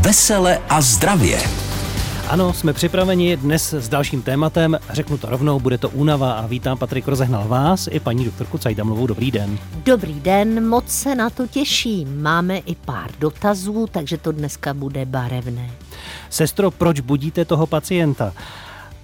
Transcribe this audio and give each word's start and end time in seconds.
Vesele 0.00 0.58
a 0.68 0.80
zdravě. 0.80 1.40
Ano, 2.28 2.52
jsme 2.52 2.72
připraveni 2.72 3.36
dnes 3.36 3.72
s 3.72 3.88
dalším 3.88 4.22
tématem. 4.22 4.78
Řeknu 4.90 5.18
to 5.18 5.26
rovnou, 5.30 5.60
bude 5.60 5.78
to 5.78 5.90
únava 5.90 6.32
a 6.32 6.46
vítám 6.46 6.78
Patrik 6.78 7.08
Rozehnal 7.08 7.48
vás 7.48 7.88
i 7.90 8.00
paní 8.00 8.24
doktorku 8.24 8.58
Cajdamlovou. 8.58 9.06
Dobrý 9.06 9.30
den. 9.30 9.58
Dobrý 9.84 10.20
den, 10.20 10.68
moc 10.68 10.88
se 10.88 11.14
na 11.14 11.30
to 11.30 11.46
těším. 11.46 12.22
Máme 12.22 12.58
i 12.58 12.74
pár 12.74 13.10
dotazů, 13.18 13.86
takže 13.90 14.18
to 14.18 14.32
dneska 14.32 14.74
bude 14.74 15.04
barevné. 15.04 15.70
Sestro, 16.30 16.70
proč 16.70 17.00
budíte 17.00 17.44
toho 17.44 17.66
pacienta? 17.66 18.32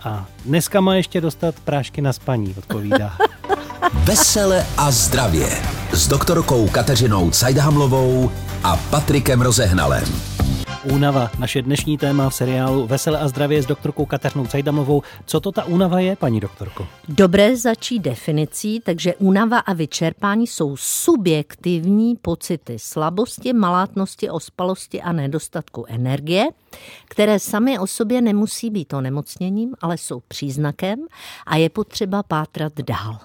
A 0.05 0.27
dneska 0.45 0.81
má 0.81 0.95
ještě 0.95 1.21
dostat 1.21 1.55
prášky 1.65 2.01
na 2.01 2.13
spaní, 2.13 2.55
odpovídá. 2.59 3.17
Vesele 4.05 4.67
a 4.77 4.91
zdravě 4.91 5.49
s 5.93 6.09
doktorkou 6.09 6.69
Kateřinou 6.69 7.31
Cajdhamlovou 7.31 8.31
a 8.65 8.77
Patrikem 8.77 9.41
Rozehnalem. 9.41 10.44
Únava, 10.93 11.31
naše 11.39 11.63
dnešní 11.63 11.99
téma 11.99 12.31
v 12.31 12.35
seriálu 12.35 12.87
Vesele 12.87 13.19
a 13.19 13.29
zdravě 13.29 13.63
s 13.63 13.67
doktorkou 13.67 14.07
Kateřinou 14.07 14.47
Cajdamovou. 14.47 15.03
Co 15.27 15.41
to 15.41 15.53
ta 15.53 15.65
únava 15.65 16.01
je, 16.01 16.17
paní 16.17 16.41
doktorko? 16.41 16.87
Dobré 17.09 17.57
začít 17.57 17.99
definicí, 17.99 18.81
takže 18.81 19.15
únava 19.15 19.59
a 19.59 19.73
vyčerpání 19.73 20.47
jsou 20.47 20.77
subjektivní 20.77 22.17
pocity 22.17 22.79
slabosti, 22.79 23.53
malátnosti, 23.53 24.31
ospalosti 24.31 25.03
a 25.03 25.13
nedostatku 25.13 25.85
energie, 25.89 26.45
které 27.05 27.39
sami 27.39 27.79
o 27.79 27.87
sobě 27.87 28.21
nemusí 28.21 28.71
být 28.71 28.93
onemocněním, 28.93 29.75
ale 29.81 29.99
jsou 29.99 30.21
příznakem 30.29 30.99
a 31.47 31.57
je 31.57 31.71
potřeba 31.71 32.23
pátrat 32.23 32.73
dál. 32.81 33.19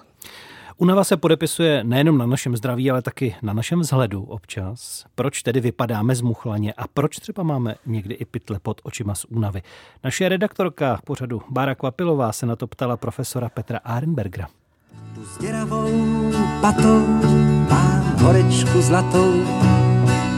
Unava 0.80 1.04
se 1.04 1.16
podepisuje 1.16 1.84
nejenom 1.84 2.18
na 2.18 2.26
našem 2.26 2.56
zdraví, 2.56 2.90
ale 2.90 3.02
taky 3.02 3.36
na 3.42 3.52
našem 3.52 3.80
vzhledu 3.80 4.22
občas. 4.22 5.04
Proč 5.14 5.42
tedy 5.42 5.60
vypadáme 5.60 6.14
zmuchlaně 6.14 6.72
a 6.72 6.88
proč 6.88 7.16
třeba 7.16 7.42
máme 7.42 7.74
někdy 7.86 8.14
i 8.14 8.24
pytle 8.24 8.58
pod 8.62 8.80
očima 8.84 9.14
z 9.14 9.24
únavy? 9.24 9.62
Naše 10.04 10.28
redaktorka 10.28 11.00
pořadu 11.04 11.42
Bára 11.50 11.74
Kvapilová 11.74 12.32
se 12.32 12.46
na 12.46 12.56
to 12.56 12.66
ptala 12.66 12.96
profesora 12.96 13.48
Petra 13.48 13.78
Arenbergera. 13.78 14.46
Tu 15.14 15.24
sděravou 15.24 16.32
patou 16.60 17.06
mám 17.70 18.16
horečku 18.18 18.80
zlatou, 18.82 19.44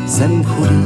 jsem 0.06 0.45
chudý, 0.45 0.84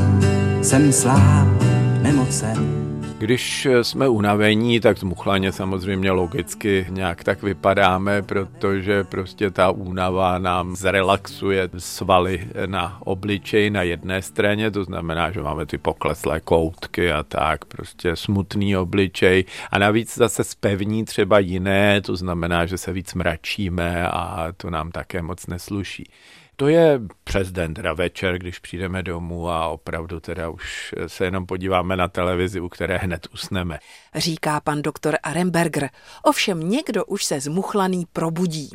jsem 0.64 0.92
sláb, 0.92 1.62
nemocen 2.02 2.85
když 3.18 3.68
jsme 3.82 4.08
unavení, 4.08 4.80
tak 4.80 4.98
zmuchlaně 4.98 5.52
samozřejmě 5.52 6.10
logicky 6.10 6.86
nějak 6.88 7.24
tak 7.24 7.42
vypadáme, 7.42 8.22
protože 8.22 9.04
prostě 9.04 9.50
ta 9.50 9.70
únava 9.70 10.38
nám 10.38 10.76
zrelaxuje 10.76 11.68
svaly 11.78 12.48
na 12.66 12.98
obličeji 13.04 13.70
na 13.70 13.82
jedné 13.82 14.22
straně, 14.22 14.70
to 14.70 14.84
znamená, 14.84 15.30
že 15.30 15.42
máme 15.42 15.66
ty 15.66 15.78
pokleslé 15.78 16.40
koutky 16.40 17.12
a 17.12 17.22
tak, 17.22 17.64
prostě 17.64 18.16
smutný 18.16 18.76
obličej 18.76 19.44
a 19.70 19.78
navíc 19.78 20.14
zase 20.14 20.44
spevní 20.44 21.04
třeba 21.04 21.38
jiné, 21.38 22.00
to 22.00 22.16
znamená, 22.16 22.66
že 22.66 22.78
se 22.78 22.92
víc 22.92 23.14
mračíme 23.14 24.08
a 24.08 24.52
to 24.56 24.70
nám 24.70 24.90
také 24.90 25.22
moc 25.22 25.46
nesluší. 25.46 26.10
To 26.56 26.68
je 26.68 27.00
přes 27.24 27.52
den, 27.52 27.74
teda 27.74 27.92
večer, 27.92 28.38
když 28.38 28.58
přijdeme 28.58 29.02
domů 29.02 29.48
a 29.48 29.68
opravdu 29.68 30.20
teda 30.20 30.48
už 30.48 30.94
se 31.06 31.24
jenom 31.24 31.46
podíváme 31.46 31.96
na 31.96 32.08
televizi, 32.08 32.60
u 32.60 32.68
které 32.68 32.96
hned 32.96 33.26
usneme. 33.32 33.78
Říká 34.14 34.60
pan 34.60 34.82
doktor 34.82 35.16
Aremberger. 35.22 35.90
Ovšem 36.22 36.70
někdo 36.70 37.04
už 37.04 37.24
se 37.24 37.40
zmuchlaný 37.40 38.06
probudí. 38.12 38.70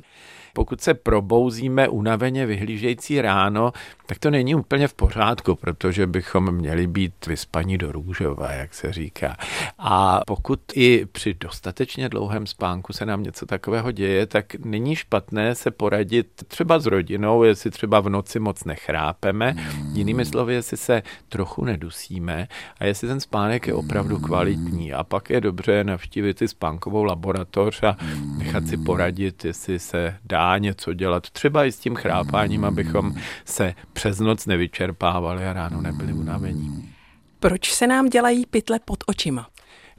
Pokud 0.54 0.82
se 0.82 0.94
probouzíme 0.94 1.90
unaveně 1.90 2.46
vyhlížející 2.46 3.22
ráno, 3.22 3.74
tak 4.06 4.20
to 4.20 4.30
není 4.30 4.56
úplně 4.56 4.88
v 4.88 4.94
pořádku, 4.94 5.56
protože 5.56 6.08
bychom 6.08 6.52
měli 6.52 6.88
být 6.88 7.28
vyspaní 7.28 7.78
do 7.78 7.92
růžova, 7.92 8.52
jak 8.52 8.74
se 8.74 8.94
říká. 8.94 9.38
A 9.80 10.22
pokud 10.28 10.60
i 10.76 11.06
při 11.12 11.34
dostatečně 11.34 12.10
dlouhém 12.10 12.48
spánku 12.48 12.94
se 12.94 13.06
nám 13.06 13.24
něco 13.24 13.46
takového 13.46 13.92
děje, 13.92 14.26
tak 14.26 14.56
není 14.56 14.96
špatné 14.96 15.56
se 15.56 15.72
poradit 15.72 16.28
třeba 16.48 16.80
s 16.80 16.86
rodinou, 16.86 17.44
jestli 17.44 17.72
třeba 17.72 18.00
v 18.00 18.10
noci 18.10 18.40
moc 18.40 18.64
nechrápeme, 18.64 19.56
jinými 19.94 20.26
slovy, 20.26 20.54
jestli 20.54 20.78
se 20.78 21.04
trochu 21.30 21.66
nedusíme 21.66 22.48
a 22.80 22.86
jestli 22.86 23.08
ten 23.08 23.20
spánek 23.20 23.68
je 23.68 23.74
opravdu 23.74 24.20
kvalitní. 24.20 24.94
A 24.94 25.04
pak 25.04 25.30
je 25.30 25.42
dobře 25.42 25.84
navštívit 25.84 26.42
i 26.42 26.48
spánkovou 26.48 27.04
laboratoř 27.04 27.84
a 27.84 27.98
nechat 28.38 28.68
si 28.68 28.78
poradit, 28.78 29.46
jestli 29.46 29.80
se 29.80 30.16
dá 30.26 30.41
něco 30.58 30.94
dělat, 30.94 31.30
třeba 31.30 31.66
i 31.66 31.72
s 31.72 31.80
tím 31.80 31.96
chrápáním, 31.96 32.66
abychom 32.66 33.14
se 33.46 33.74
přes 33.94 34.20
noc 34.20 34.46
nevyčerpávali 34.46 35.48
a 35.48 35.54
ráno 35.54 35.82
nebyli 35.82 36.14
unavení. 36.14 36.94
Proč 37.40 37.74
se 37.74 37.88
nám 37.88 38.10
dělají 38.10 38.46
pytle 38.46 38.80
pod 38.86 39.04
očima? 39.08 39.48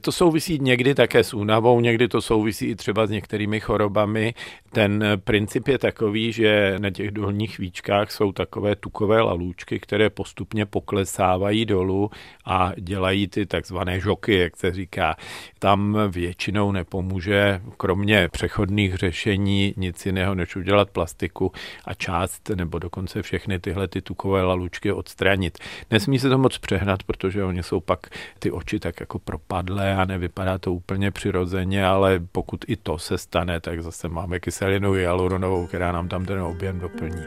To 0.05 0.11
souvisí 0.11 0.59
někdy 0.61 0.95
také 0.95 1.23
s 1.23 1.33
únavou, 1.33 1.79
někdy 1.79 2.07
to 2.07 2.21
souvisí 2.21 2.65
i 2.65 2.75
třeba 2.75 3.07
s 3.07 3.09
některými 3.09 3.59
chorobami. 3.59 4.33
Ten 4.71 5.03
princip 5.23 5.67
je 5.67 5.77
takový, 5.77 6.31
že 6.31 6.75
na 6.77 6.89
těch 6.89 7.11
dolních 7.11 7.57
víčkách 7.57 8.11
jsou 8.11 8.31
takové 8.31 8.75
tukové 8.75 9.21
lalůčky, 9.21 9.79
které 9.79 10.09
postupně 10.09 10.65
poklesávají 10.65 11.65
dolů 11.65 12.09
a 12.45 12.71
dělají 12.77 13.27
ty 13.27 13.45
takzvané 13.45 13.99
žoky, 13.99 14.37
jak 14.37 14.57
se 14.57 14.71
říká. 14.71 15.15
Tam 15.59 15.97
většinou 16.09 16.71
nepomůže, 16.71 17.61
kromě 17.77 18.29
přechodných 18.31 18.95
řešení, 18.95 19.73
nic 19.77 20.05
jiného, 20.05 20.35
než 20.35 20.55
udělat 20.55 20.89
plastiku 20.89 21.51
a 21.85 21.93
část 21.93 22.49
nebo 22.49 22.79
dokonce 22.79 23.21
všechny 23.21 23.59
tyhle 23.59 23.87
ty 23.87 24.01
tukové 24.01 24.43
lalůčky 24.43 24.91
odstranit. 24.91 25.57
Nesmí 25.91 26.19
se 26.19 26.29
to 26.29 26.37
moc 26.37 26.57
přehnat, 26.57 27.03
protože 27.03 27.43
oni 27.43 27.63
jsou 27.63 27.79
pak 27.79 27.99
ty 28.39 28.51
oči 28.51 28.79
tak 28.79 28.99
jako 28.99 29.19
propadlé 29.19 29.92
a 29.95 30.05
nevypadá 30.05 30.57
to 30.57 30.73
úplně 30.73 31.11
přirozeně, 31.11 31.85
ale 31.85 32.19
pokud 32.31 32.65
i 32.67 32.75
to 32.75 32.97
se 32.97 33.17
stane, 33.17 33.59
tak 33.59 33.83
zase 33.83 34.07
máme 34.07 34.39
kyselinu 34.39 34.91
hyaluronovou, 34.91 35.67
která 35.67 35.91
nám 35.91 36.07
tam 36.07 36.25
ten 36.25 36.41
objem 36.41 36.79
doplní. 36.79 37.23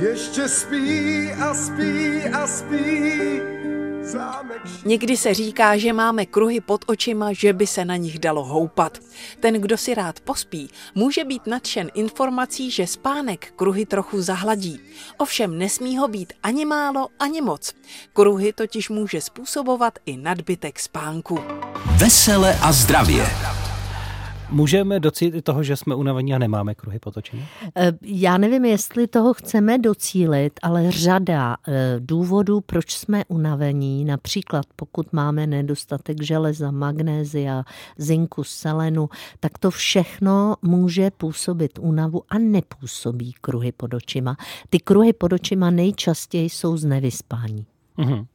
Ještě 0.00 0.48
spí 0.48 1.32
a 1.32 1.54
spí 1.54 2.24
a 2.24 2.46
spí 2.46 3.40
Někdy 4.84 5.16
se 5.16 5.34
říká, 5.34 5.76
že 5.76 5.92
máme 5.92 6.26
kruhy 6.26 6.60
pod 6.60 6.84
očima, 6.86 7.32
že 7.32 7.52
by 7.52 7.66
se 7.66 7.84
na 7.84 7.96
nich 7.96 8.18
dalo 8.18 8.44
houpat. 8.44 8.98
Ten, 9.40 9.54
kdo 9.54 9.76
si 9.76 9.94
rád 9.94 10.20
pospí, 10.20 10.70
může 10.94 11.24
být 11.24 11.46
nadšen 11.46 11.90
informací, 11.94 12.70
že 12.70 12.86
spánek 12.86 13.52
kruhy 13.56 13.86
trochu 13.86 14.22
zahladí. 14.22 14.80
Ovšem 15.18 15.58
nesmí 15.58 15.96
ho 15.96 16.08
být 16.08 16.32
ani 16.42 16.64
málo, 16.64 17.08
ani 17.18 17.40
moc. 17.40 17.72
Kruhy 18.12 18.52
totiž 18.52 18.88
může 18.88 19.20
způsobovat 19.20 19.98
i 20.06 20.16
nadbytek 20.16 20.80
spánku. 20.80 21.38
Vesele 21.96 22.58
a 22.62 22.72
zdravě. 22.72 23.26
Můžeme 24.50 25.00
docílit 25.00 25.42
toho, 25.42 25.62
že 25.62 25.76
jsme 25.76 25.94
unavení 25.94 26.34
a 26.34 26.38
nemáme 26.38 26.74
kruhy 26.74 26.98
pod 26.98 27.16
očima? 27.16 27.42
Eh, 27.76 27.92
já 28.02 28.38
nevím, 28.38 28.64
jestli 28.64 29.06
toho 29.06 29.34
chceme 29.34 29.78
docílit, 29.78 30.52
ale 30.62 30.90
řada 30.90 31.56
eh, 31.68 31.96
důvodů, 32.00 32.60
proč 32.60 32.92
jsme 32.92 33.24
unavení, 33.28 34.04
například 34.04 34.66
pokud 34.76 35.12
máme 35.12 35.46
nedostatek 35.46 36.22
železa, 36.22 36.70
magnézia, 36.70 37.64
zinku, 37.98 38.44
selenu, 38.44 39.08
tak 39.40 39.58
to 39.58 39.70
všechno 39.70 40.54
může 40.62 41.10
působit 41.10 41.78
únavu 41.78 42.22
a 42.28 42.38
nepůsobí 42.38 43.32
kruhy 43.40 43.72
pod 43.72 43.94
očima. 43.94 44.36
Ty 44.70 44.78
kruhy 44.78 45.12
pod 45.12 45.32
očima 45.32 45.70
nejčastěji 45.70 46.50
jsou 46.50 46.76
z 46.76 46.84
nevyspání. 46.84 47.66
Mm-hmm. 47.98 48.26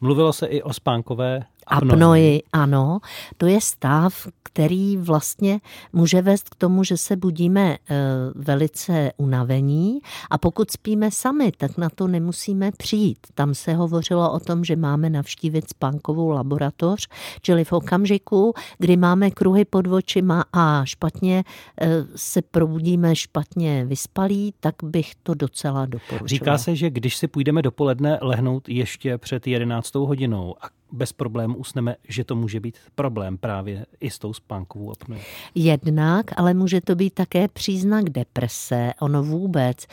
Mluvilo 0.00 0.32
se 0.32 0.46
i 0.46 0.62
o 0.62 0.72
spánkové 0.72 1.44
apnoji. 1.70 2.42
Ano, 2.52 2.98
to 3.36 3.46
je 3.46 3.60
stav, 3.60 4.26
který 4.42 4.96
vlastně 4.96 5.60
může 5.92 6.22
vést 6.22 6.48
k 6.48 6.54
tomu, 6.54 6.84
že 6.84 6.96
se 6.96 7.16
budíme 7.16 7.76
eh, 7.90 7.96
velice 8.34 9.12
unavení 9.16 10.00
a 10.30 10.38
pokud 10.38 10.70
spíme 10.70 11.10
sami, 11.10 11.52
tak 11.52 11.78
na 11.78 11.90
to 11.90 12.08
nemusíme 12.08 12.70
přijít. 12.76 13.18
Tam 13.34 13.54
se 13.54 13.74
hovořilo 13.74 14.32
o 14.32 14.40
tom, 14.40 14.64
že 14.64 14.76
máme 14.76 15.10
navštívit 15.10 15.70
spánkovou 15.70 16.30
laboratoř, 16.30 17.08
čili 17.42 17.64
v 17.64 17.72
okamžiku, 17.72 18.54
kdy 18.78 18.96
máme 18.96 19.30
kruhy 19.30 19.64
pod 19.64 19.86
očima 19.86 20.44
a 20.52 20.84
špatně 20.84 21.44
eh, 21.80 21.88
se 22.16 22.42
probudíme 22.42 23.16
špatně 23.16 23.84
vyspalí, 23.84 24.54
tak 24.60 24.74
bych 24.82 25.14
to 25.22 25.34
docela 25.34 25.86
doporučila. 25.86 26.28
Říká 26.28 26.58
se, 26.58 26.76
že 26.76 26.90
když 26.90 27.16
si 27.16 27.28
půjdeme 27.28 27.62
dopoledne 27.62 28.18
lehnout 28.22 28.68
ještě 28.68 29.18
před 29.18 29.46
11 29.46 29.94
hodinou 29.94 30.54
a 30.60 30.79
bez 30.92 31.12
problémů 31.12 31.56
usneme, 31.56 31.96
že 32.08 32.24
to 32.24 32.36
může 32.36 32.60
být 32.60 32.78
problém 32.94 33.38
právě 33.38 33.86
i 34.00 34.10
s 34.10 34.18
tou 34.18 34.32
spánkovou 34.32 34.90
apnoe. 34.90 35.20
Jednak, 35.54 36.26
ale 36.36 36.54
může 36.54 36.80
to 36.80 36.94
být 36.94 37.14
také 37.14 37.48
příznak 37.48 38.10
deprese. 38.10 38.92
Ono 39.00 39.22
vůbec, 39.22 39.86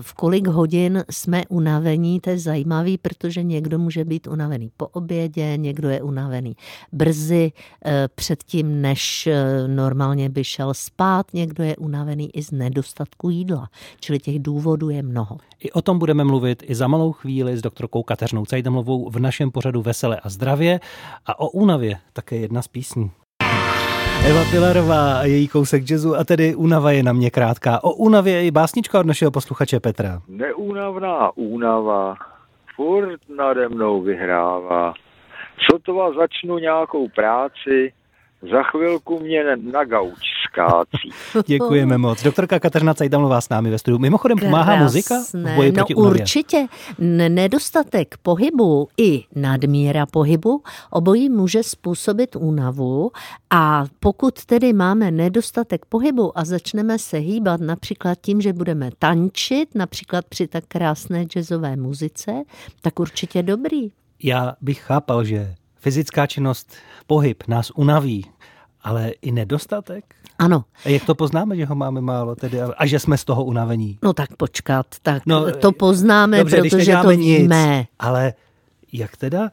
v 0.00 0.14
kolik 0.14 0.46
hodin 0.46 1.04
jsme 1.10 1.42
unavení, 1.48 2.20
to 2.20 2.30
je 2.30 2.38
zajímavý, 2.38 2.98
protože 2.98 3.42
někdo 3.42 3.78
může 3.78 4.04
být 4.04 4.26
unavený 4.26 4.70
po 4.76 4.86
obědě, 4.86 5.56
někdo 5.56 5.88
je 5.88 6.02
unavený 6.02 6.56
brzy 6.92 7.52
eh, 7.84 8.08
předtím, 8.14 8.82
než 8.82 9.26
eh, 9.26 9.68
normálně 9.68 10.28
by 10.28 10.44
šel 10.44 10.74
spát, 10.74 11.34
někdo 11.34 11.64
je 11.64 11.76
unavený 11.76 12.36
i 12.36 12.42
z 12.42 12.50
nedostatku 12.50 13.30
jídla. 13.30 13.68
Čili 14.00 14.18
těch 14.18 14.38
důvodů 14.38 14.90
je 14.90 15.02
mnoho. 15.02 15.38
I 15.60 15.72
o 15.72 15.82
tom 15.82 15.98
budeme 15.98 16.24
mluvit 16.24 16.62
i 16.66 16.74
za 16.74 16.86
malou 16.86 17.12
chvíli 17.12 17.56
s 17.56 17.62
doktorkou 17.62 18.02
Kateřinou 18.02 18.44
Cajdamlovou 18.44 19.10
v 19.10 19.18
našem 19.18 19.50
pořadu 19.50 19.82
Vesele 19.82 20.20
a 20.20 20.28
zdravě 20.38 20.80
a 21.26 21.40
o 21.40 21.50
únavě 21.50 21.94
také 22.12 22.36
jedna 22.36 22.62
z 22.62 22.68
písní. 22.68 23.10
Eva 24.30 24.44
Pilarová 24.50 25.18
a 25.18 25.24
její 25.24 25.48
kousek 25.48 25.90
jazzu 25.90 26.16
a 26.16 26.24
tedy 26.24 26.54
únava 26.54 26.90
je 26.92 27.02
na 27.02 27.12
mě 27.12 27.30
krátká. 27.30 27.84
O 27.84 27.90
únavě 27.92 28.34
je 28.34 28.46
i 28.46 28.50
básnička 28.50 29.00
od 29.00 29.06
našeho 29.06 29.30
posluchače 29.30 29.80
Petra. 29.80 30.22
Neúnavná 30.28 31.36
únava 31.36 32.16
furt 32.76 33.20
nade 33.36 33.68
mnou 33.68 34.02
vyhrává. 34.02 34.94
Sotva 35.70 36.12
začnu 36.12 36.58
nějakou 36.58 37.08
práci, 37.08 37.92
za 38.42 38.62
chvilku 38.62 39.20
mě 39.20 39.56
na 39.56 39.84
gauč 39.84 40.18
skácí. 40.50 41.10
Děkujeme 41.46 41.98
moc. 41.98 42.22
Doktorka 42.22 42.60
Kateřina 42.60 42.94
Cajdamlová 42.94 43.40
s 43.40 43.48
námi 43.48 43.70
ve 43.70 43.78
studiu. 43.78 43.98
Mimochodem 43.98 44.38
pomáhá 44.38 44.64
Krásné. 44.64 44.84
muzika 44.84 45.14
v 45.32 45.54
boji 45.56 45.72
no 45.72 45.74
proti 45.74 45.94
únavě? 45.94 46.20
určitě. 46.20 46.66
Nedostatek 47.28 48.14
pohybu 48.22 48.88
i 48.96 49.24
nadmíra 49.34 50.06
pohybu 50.06 50.62
obojí 50.90 51.28
může 51.28 51.62
způsobit 51.62 52.36
únavu 52.36 53.10
a 53.50 53.84
pokud 54.00 54.44
tedy 54.44 54.72
máme 54.72 55.10
nedostatek 55.10 55.84
pohybu 55.84 56.38
a 56.38 56.44
začneme 56.44 56.98
se 56.98 57.18
hýbat 57.18 57.60
například 57.60 58.18
tím, 58.20 58.40
že 58.40 58.52
budeme 58.52 58.90
tančit, 58.98 59.74
například 59.74 60.24
při 60.24 60.48
tak 60.48 60.64
krásné 60.68 61.24
jazzové 61.24 61.76
muzice, 61.76 62.32
tak 62.82 63.00
určitě 63.00 63.42
dobrý. 63.42 63.90
Já 64.22 64.54
bych 64.60 64.78
chápal, 64.78 65.24
že 65.24 65.54
fyzická 65.80 66.26
činnost, 66.26 66.72
pohyb 67.06 67.42
nás 67.48 67.70
unaví, 67.74 68.26
ale 68.82 69.10
i 69.22 69.32
nedostatek? 69.32 70.14
Ano, 70.38 70.64
A 70.84 70.88
jak 70.88 71.04
to 71.04 71.14
poznáme, 71.14 71.56
že 71.56 71.64
ho 71.66 71.74
máme 71.74 72.00
málo 72.00 72.36
tedy 72.36 72.60
a 72.62 72.86
že 72.86 72.98
jsme 72.98 73.18
z 73.18 73.24
toho 73.24 73.44
unavení? 73.44 73.98
no 74.02 74.12
tak 74.12 74.36
počkat, 74.36 74.86
tak 75.02 75.22
No, 75.26 75.52
to 75.52 75.72
poznáme, 75.72 76.38
Dobře, 76.38 76.56
protože 76.56 76.70
to 76.70 76.76
neděláme 76.76 77.16
nic, 77.16 77.42
víme. 77.42 77.86
ale 77.98 78.32
jak 78.92 79.16
teda 79.16 79.50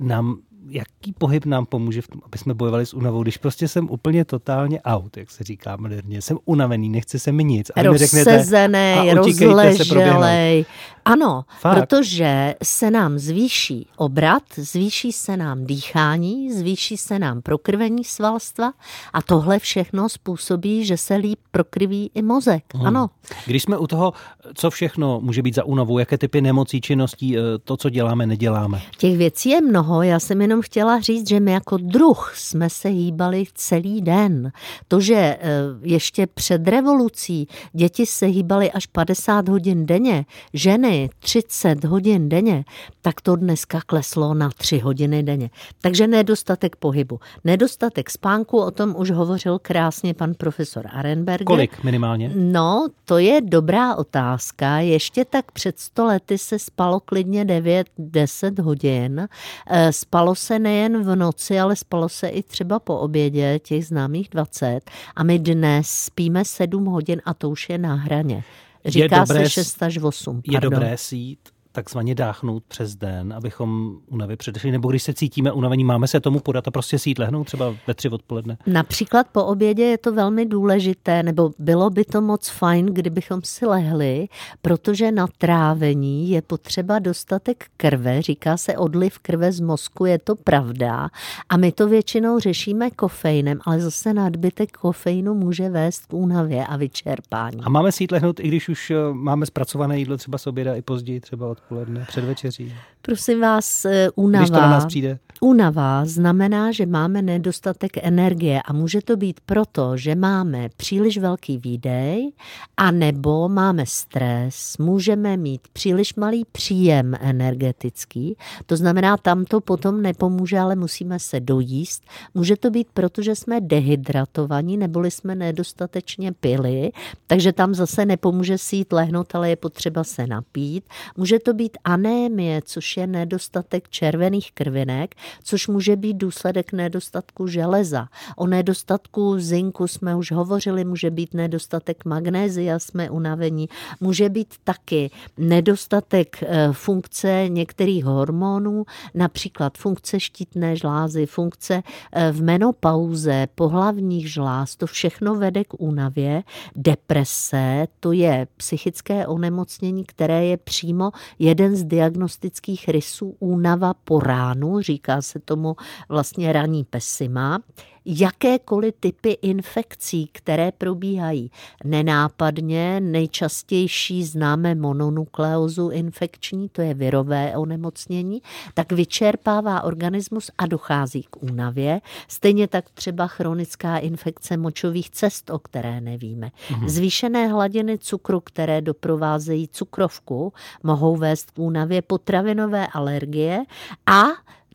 nám, 0.00 0.36
jaký 0.68 1.12
pohyb 1.18 1.44
nám 1.44 1.66
pomůže 1.66 2.02
v 2.02 2.08
tom, 2.08 2.20
aby 2.24 2.38
jsme 2.38 2.54
bojovali 2.54 2.86
s 2.86 2.94
únavou, 2.94 3.22
když 3.22 3.36
prostě 3.36 3.68
jsem 3.68 3.90
úplně 3.90 4.24
totálně 4.24 4.80
out, 4.82 5.16
jak 5.16 5.30
se 5.30 5.44
říká 5.44 5.76
moderně. 5.76 6.22
Jsem 6.22 6.38
unavený, 6.44 6.88
nechce 6.88 7.18
se 7.18 7.32
mi 7.32 7.44
nic. 7.44 7.70
A 7.74 7.82
vy 7.82 7.88
mi 7.88 7.98
řeknete, 7.98 8.30
a 8.30 9.14
rozleželej. 9.14 10.64
Ano, 11.04 11.44
Fakt. 11.60 11.78
protože 11.78 12.54
se 12.62 12.90
nám 12.90 13.18
zvýší 13.18 13.86
obrat, 13.96 14.42
zvýší 14.56 15.12
se 15.12 15.36
nám 15.36 15.64
dýchání, 15.66 16.52
zvýší 16.52 16.96
se 16.96 17.18
nám 17.18 17.42
prokrvení 17.42 18.04
svalstva 18.04 18.72
a 19.12 19.22
tohle 19.22 19.58
všechno 19.58 20.08
způsobí, 20.08 20.84
že 20.84 20.96
se 20.96 21.14
líp 21.14 21.38
prokriví 21.50 22.10
i 22.14 22.22
mozek. 22.22 22.64
Hmm. 22.74 22.86
Ano, 22.86 23.10
Když 23.46 23.62
jsme 23.62 23.78
u 23.78 23.86
toho, 23.86 24.12
co 24.54 24.70
všechno 24.70 25.20
může 25.20 25.42
být 25.42 25.54
za 25.54 25.64
únavu, 25.64 25.98
jaké 25.98 26.18
typy 26.18 26.40
nemocí, 26.40 26.80
činností, 26.80 27.38
eh, 27.38 27.40
to, 27.64 27.76
co 27.76 27.90
děláme, 27.90 28.26
neděláme. 28.26 28.82
těch 28.98 29.16
věcí 29.16 29.50
je 29.50 29.60
mnoho. 29.60 30.02
Já 30.02 30.20
jsem 30.20 30.40
jenom 30.40 30.53
chtěla 30.62 31.00
říct, 31.00 31.28
že 31.28 31.40
my 31.40 31.52
jako 31.52 31.76
druh 31.76 32.32
jsme 32.36 32.70
se 32.70 32.88
hýbali 32.88 33.44
celý 33.54 34.02
den. 34.02 34.52
To, 34.88 35.00
že 35.00 35.14
eh, 35.16 35.38
ještě 35.82 36.26
před 36.26 36.68
revolucí 36.68 37.48
děti 37.72 38.06
se 38.06 38.26
hýbaly 38.26 38.72
až 38.72 38.86
50 38.86 39.48
hodin 39.48 39.86
denně, 39.86 40.24
ženy 40.52 41.10
30 41.18 41.84
hodin 41.84 42.28
denně, 42.28 42.64
tak 43.02 43.20
to 43.20 43.36
dneska 43.36 43.80
kleslo 43.86 44.34
na 44.34 44.50
3 44.56 44.78
hodiny 44.78 45.22
denně. 45.22 45.50
Takže 45.80 46.06
nedostatek 46.06 46.76
pohybu. 46.76 47.20
Nedostatek 47.44 48.10
spánku, 48.10 48.58
o 48.58 48.70
tom 48.70 48.94
už 48.98 49.10
hovořil 49.10 49.58
krásně 49.58 50.14
pan 50.14 50.34
profesor 50.34 50.86
Arenberger. 50.92 51.44
Kolik 51.44 51.84
minimálně? 51.84 52.32
No, 52.34 52.88
to 53.04 53.18
je 53.18 53.40
dobrá 53.40 53.94
otázka. 53.96 54.78
Ještě 54.78 55.24
tak 55.24 55.52
před 55.52 55.78
100 55.78 56.04
lety 56.04 56.38
se 56.38 56.58
spalo 56.58 57.00
klidně 57.00 57.44
9-10 57.44 58.62
hodin. 58.62 59.28
Eh, 59.70 59.92
Spalo 59.92 60.34
se 60.44 60.58
nejen 60.58 61.02
v 61.02 61.16
noci, 61.16 61.60
ale 61.60 61.76
spalo 61.76 62.08
se 62.08 62.28
i 62.28 62.42
třeba 62.42 62.78
po 62.78 62.98
obědě, 62.98 63.58
těch 63.58 63.86
známých 63.86 64.28
20. 64.28 64.80
A 65.16 65.22
my 65.24 65.38
dnes 65.38 65.88
spíme 65.88 66.44
7 66.44 66.84
hodin 66.84 67.22
a 67.24 67.34
to 67.34 67.50
už 67.50 67.68
je 67.68 67.78
na 67.78 67.94
hraně. 67.94 68.44
Říká 68.84 69.18
dobré 69.24 69.40
se 69.44 69.48
s- 69.48 69.52
6 69.52 69.82
až 69.82 69.98
8. 69.98 70.42
Je 70.50 70.60
dobré 70.60 70.96
si 70.98 71.16
jít 71.16 71.38
takzvaně 71.74 72.14
dáchnout 72.14 72.62
přes 72.68 72.96
den, 72.96 73.32
abychom 73.32 73.96
unavě 74.06 74.36
předešli, 74.36 74.70
nebo 74.70 74.90
když 74.90 75.02
se 75.02 75.14
cítíme 75.14 75.52
unavení, 75.52 75.84
máme 75.84 76.08
se 76.08 76.20
tomu 76.20 76.40
podat 76.40 76.68
a 76.68 76.70
prostě 76.70 76.98
si 76.98 77.10
jít 77.10 77.18
lehnout 77.18 77.46
třeba 77.46 77.74
ve 77.86 77.94
tři 77.94 78.08
odpoledne. 78.08 78.58
Například 78.66 79.26
po 79.32 79.44
obědě 79.44 79.84
je 79.84 79.98
to 79.98 80.12
velmi 80.12 80.46
důležité, 80.46 81.22
nebo 81.22 81.50
bylo 81.58 81.90
by 81.90 82.04
to 82.04 82.20
moc 82.20 82.48
fajn, 82.48 82.86
kdybychom 82.86 83.40
si 83.44 83.66
lehli, 83.66 84.28
protože 84.62 85.12
na 85.12 85.26
trávení 85.38 86.30
je 86.30 86.42
potřeba 86.42 86.98
dostatek 86.98 87.64
krve, 87.76 88.22
říká 88.22 88.56
se 88.56 88.76
odliv 88.76 89.18
krve 89.18 89.52
z 89.52 89.60
mozku, 89.60 90.04
je 90.04 90.18
to 90.18 90.36
pravda. 90.36 91.08
A 91.48 91.56
my 91.56 91.72
to 91.72 91.88
většinou 91.88 92.38
řešíme 92.38 92.90
kofeinem, 92.90 93.58
ale 93.64 93.80
zase 93.80 94.14
nadbytek 94.14 94.72
kofeinu 94.72 95.34
může 95.34 95.68
vést 95.68 96.06
k 96.06 96.12
únavě 96.12 96.66
a 96.66 96.76
vyčerpání. 96.76 97.60
A 97.62 97.68
máme 97.68 97.92
si 97.92 98.02
jít 98.02 98.12
lehnout, 98.12 98.40
i 98.40 98.48
když 98.48 98.68
už 98.68 98.90
eh, 98.90 98.96
máme 99.12 99.46
zpracované 99.46 99.98
jídlo 99.98 100.16
třeba 100.16 100.38
z 100.38 100.46
oběda 100.46 100.74
i 100.74 100.82
později, 100.82 101.20
třeba 101.20 101.46
odpoledne, 101.64 102.04
před 102.08 102.24
večeří. 102.24 102.74
Prosím 103.02 103.40
vás, 103.40 103.84
eh, 103.84 104.08
Když 104.38 104.50
to 104.50 104.56
na 104.56 104.60
nás 104.60 104.70
únava, 104.70 104.86
přijde. 104.86 105.18
Únava 105.40 106.04
znamená, 106.04 106.72
že 106.72 106.86
máme 106.86 107.22
nedostatek 107.22 107.92
energie 108.06 108.62
a 108.62 108.72
může 108.72 109.00
to 109.02 109.16
být 109.16 109.40
proto, 109.46 109.96
že 109.96 110.14
máme 110.14 110.68
příliš 110.76 111.18
velký 111.18 111.58
výdej 111.58 112.32
a 112.76 112.90
nebo 112.90 113.48
máme 113.48 113.86
stres, 113.86 114.78
můžeme 114.78 115.36
mít 115.36 115.60
příliš 115.72 116.14
malý 116.14 116.44
příjem 116.52 117.14
energetický, 117.20 118.36
to 118.66 118.76
znamená, 118.76 119.16
tam 119.16 119.44
to 119.44 119.60
potom 119.60 120.02
nepomůže, 120.02 120.58
ale 120.58 120.76
musíme 120.76 121.18
se 121.18 121.40
dojíst. 121.40 122.02
Může 122.34 122.56
to 122.56 122.70
být 122.70 122.88
proto, 122.94 123.22
že 123.22 123.34
jsme 123.34 123.60
dehydratovaní 123.60 124.76
neboli 124.76 125.10
jsme 125.10 125.34
nedostatečně 125.34 126.32
pili, 126.32 126.90
takže 127.26 127.52
tam 127.52 127.74
zase 127.74 128.06
nepomůže 128.06 128.58
si 128.58 128.76
jít 128.76 128.92
lehnout, 128.92 129.34
ale 129.34 129.50
je 129.50 129.56
potřeba 129.56 130.04
se 130.04 130.26
napít. 130.26 130.84
Může 131.16 131.38
to 131.38 131.53
být 131.54 131.78
anémie, 131.84 132.62
což 132.64 132.96
je 132.96 133.06
nedostatek 133.06 133.88
červených 133.88 134.52
krvinek, 134.52 135.14
což 135.42 135.68
může 135.68 135.96
být 135.96 136.14
důsledek 136.14 136.72
nedostatku 136.72 137.46
železa. 137.46 138.08
O 138.36 138.46
nedostatku 138.46 139.38
zinku 139.38 139.86
jsme 139.86 140.16
už 140.16 140.32
hovořili, 140.32 140.84
může 140.84 141.10
být 141.10 141.34
nedostatek 141.34 142.04
magnézia, 142.04 142.78
jsme 142.78 143.10
unavení, 143.10 143.68
může 144.00 144.28
být 144.28 144.54
taky 144.64 145.10
nedostatek 145.38 146.42
eh, 146.42 146.68
funkce 146.72 147.44
některých 147.48 148.04
hormonů, 148.04 148.84
například 149.14 149.78
funkce 149.78 150.20
štítné 150.20 150.76
žlázy, 150.76 151.26
funkce 151.26 151.82
eh, 152.12 152.32
v 152.32 152.42
menopauze, 152.42 153.46
pohlavních 153.54 154.32
žláz, 154.32 154.76
to 154.76 154.86
všechno 154.86 155.34
vede 155.34 155.64
k 155.64 155.74
únavě. 155.78 156.42
Deprese, 156.76 157.86
to 158.00 158.12
je 158.12 158.46
psychické 158.56 159.26
onemocnění, 159.26 160.04
které 160.04 160.44
je 160.44 160.56
přímo 160.56 161.10
jeden 161.44 161.76
z 161.76 161.84
diagnostických 161.84 162.88
rysů 162.88 163.36
únava 163.38 163.94
po 163.94 164.20
ránu, 164.20 164.80
říká 164.80 165.22
se 165.22 165.38
tomu 165.38 165.76
vlastně 166.08 166.52
raní 166.52 166.84
pesima 166.84 167.58
jakékoliv 168.06 168.94
typy 169.00 169.30
infekcí, 169.30 170.28
které 170.32 170.72
probíhají 170.72 171.50
nenápadně, 171.84 173.00
nejčastější 173.00 174.24
známe 174.24 174.74
mononukleózu 174.74 175.88
infekční, 175.88 176.68
to 176.68 176.82
je 176.82 176.94
virové 176.94 177.56
onemocnění, 177.56 178.42
tak 178.74 178.92
vyčerpává 178.92 179.82
organismus 179.82 180.50
a 180.58 180.66
dochází 180.66 181.22
k 181.22 181.42
únavě. 181.42 182.00
Stejně 182.28 182.68
tak 182.68 182.90
třeba 182.90 183.26
chronická 183.26 183.98
infekce 183.98 184.56
močových 184.56 185.10
cest, 185.10 185.50
o 185.50 185.58
které 185.58 186.00
nevíme. 186.00 186.50
Zvýšené 186.86 187.46
hladiny 187.46 187.98
cukru, 187.98 188.40
které 188.40 188.80
doprovázejí 188.80 189.68
cukrovku, 189.68 190.52
mohou 190.82 191.16
vést 191.16 191.50
k 191.50 191.58
únavě 191.58 192.02
potravinové 192.02 192.86
alergie 192.86 193.64
a 194.06 194.24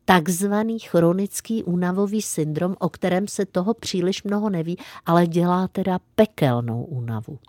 takzvaný 0.09 0.79
chronický 0.79 1.63
únavový 1.63 2.21
syndrom, 2.21 2.75
o 2.79 2.89
kterém 2.89 3.27
se 3.27 3.45
toho 3.45 3.73
příliš 3.73 4.23
mnoho 4.23 4.49
neví, 4.49 4.77
ale 5.05 5.27
dělá 5.27 5.67
teda 5.67 5.99
pekelnou 6.15 6.83
únavu. 6.83 7.39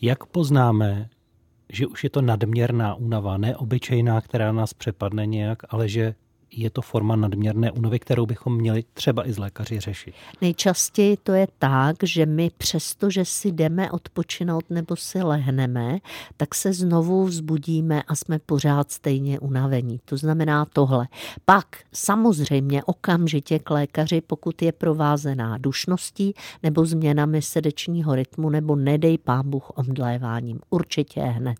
Jak 0.00 0.26
poznáme, 0.26 1.08
že 1.72 1.86
už 1.86 2.04
je 2.04 2.10
to 2.10 2.22
nadměrná 2.22 2.94
únava, 2.94 3.36
ne 3.36 3.56
obyčejná, 3.56 4.20
která 4.20 4.52
nás 4.52 4.74
přepadne 4.74 5.26
nějak, 5.26 5.58
ale 5.68 5.88
že 5.88 6.14
je 6.50 6.70
to 6.70 6.82
forma 6.82 7.16
nadměrné 7.16 7.72
únavy, 7.72 7.98
kterou 7.98 8.26
bychom 8.26 8.56
měli 8.56 8.84
třeba 8.94 9.28
i 9.28 9.32
z 9.32 9.38
lékaři 9.38 9.80
řešit. 9.80 10.14
Nejčastěji 10.40 11.16
to 11.16 11.32
je 11.32 11.48
tak, 11.58 11.96
že 12.02 12.26
my 12.26 12.50
přesto, 12.58 13.10
že 13.10 13.24
si 13.24 13.52
jdeme 13.52 13.90
odpočinout 13.90 14.64
nebo 14.70 14.96
si 14.96 15.22
lehneme, 15.22 15.98
tak 16.36 16.54
se 16.54 16.72
znovu 16.72 17.24
vzbudíme 17.24 18.02
a 18.02 18.14
jsme 18.14 18.38
pořád 18.38 18.92
stejně 18.92 19.40
unavení. 19.40 20.00
To 20.04 20.16
znamená 20.16 20.64
tohle. 20.64 21.08
Pak 21.44 21.66
samozřejmě 21.92 22.84
okamžitě 22.84 23.58
k 23.58 23.70
lékaři, 23.70 24.20
pokud 24.20 24.62
je 24.62 24.72
provázená 24.72 25.58
dušností 25.58 26.34
nebo 26.62 26.86
změnami 26.86 27.42
srdečního 27.42 28.14
rytmu 28.14 28.50
nebo 28.50 28.76
nedej 28.76 29.18
pán 29.18 29.50
Bůh 29.50 29.70
omdléváním. 29.78 30.60
Určitě 30.70 31.20
hned. 31.20 31.58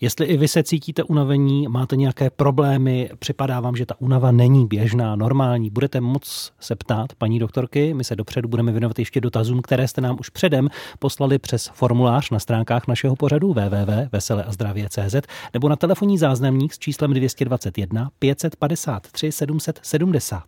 Jestli 0.00 0.26
i 0.26 0.36
vy 0.36 0.48
se 0.48 0.62
cítíte 0.62 1.02
unavení, 1.02 1.68
máte 1.68 1.96
nějaké 1.96 2.30
problémy, 2.30 3.10
připadá 3.18 3.60
vám, 3.60 3.76
že 3.76 3.86
ta 3.86 4.00
únava 4.00 4.19
únava 4.20 4.32
není 4.32 4.66
běžná, 4.66 5.16
normální. 5.16 5.70
Budete 5.70 6.00
moc 6.00 6.52
se 6.60 6.76
ptát 6.76 7.12
paní 7.18 7.38
doktorky, 7.38 7.94
my 7.94 8.04
se 8.04 8.16
dopředu 8.16 8.48
budeme 8.48 8.72
věnovat 8.72 8.98
ještě 8.98 9.20
dotazům, 9.20 9.62
které 9.62 9.88
jste 9.88 10.00
nám 10.00 10.16
už 10.20 10.28
předem 10.28 10.68
poslali 10.98 11.38
přes 11.38 11.70
formulář 11.74 12.30
na 12.30 12.38
stránkách 12.38 12.86
našeho 12.88 13.16
pořadu 13.16 13.52
www.veseleazdravě.cz 13.52 15.14
nebo 15.54 15.68
na 15.68 15.76
telefonní 15.76 16.18
záznamník 16.18 16.74
s 16.74 16.78
číslem 16.78 17.12
221 17.12 18.10
553 18.18 19.32
770. 19.32 20.42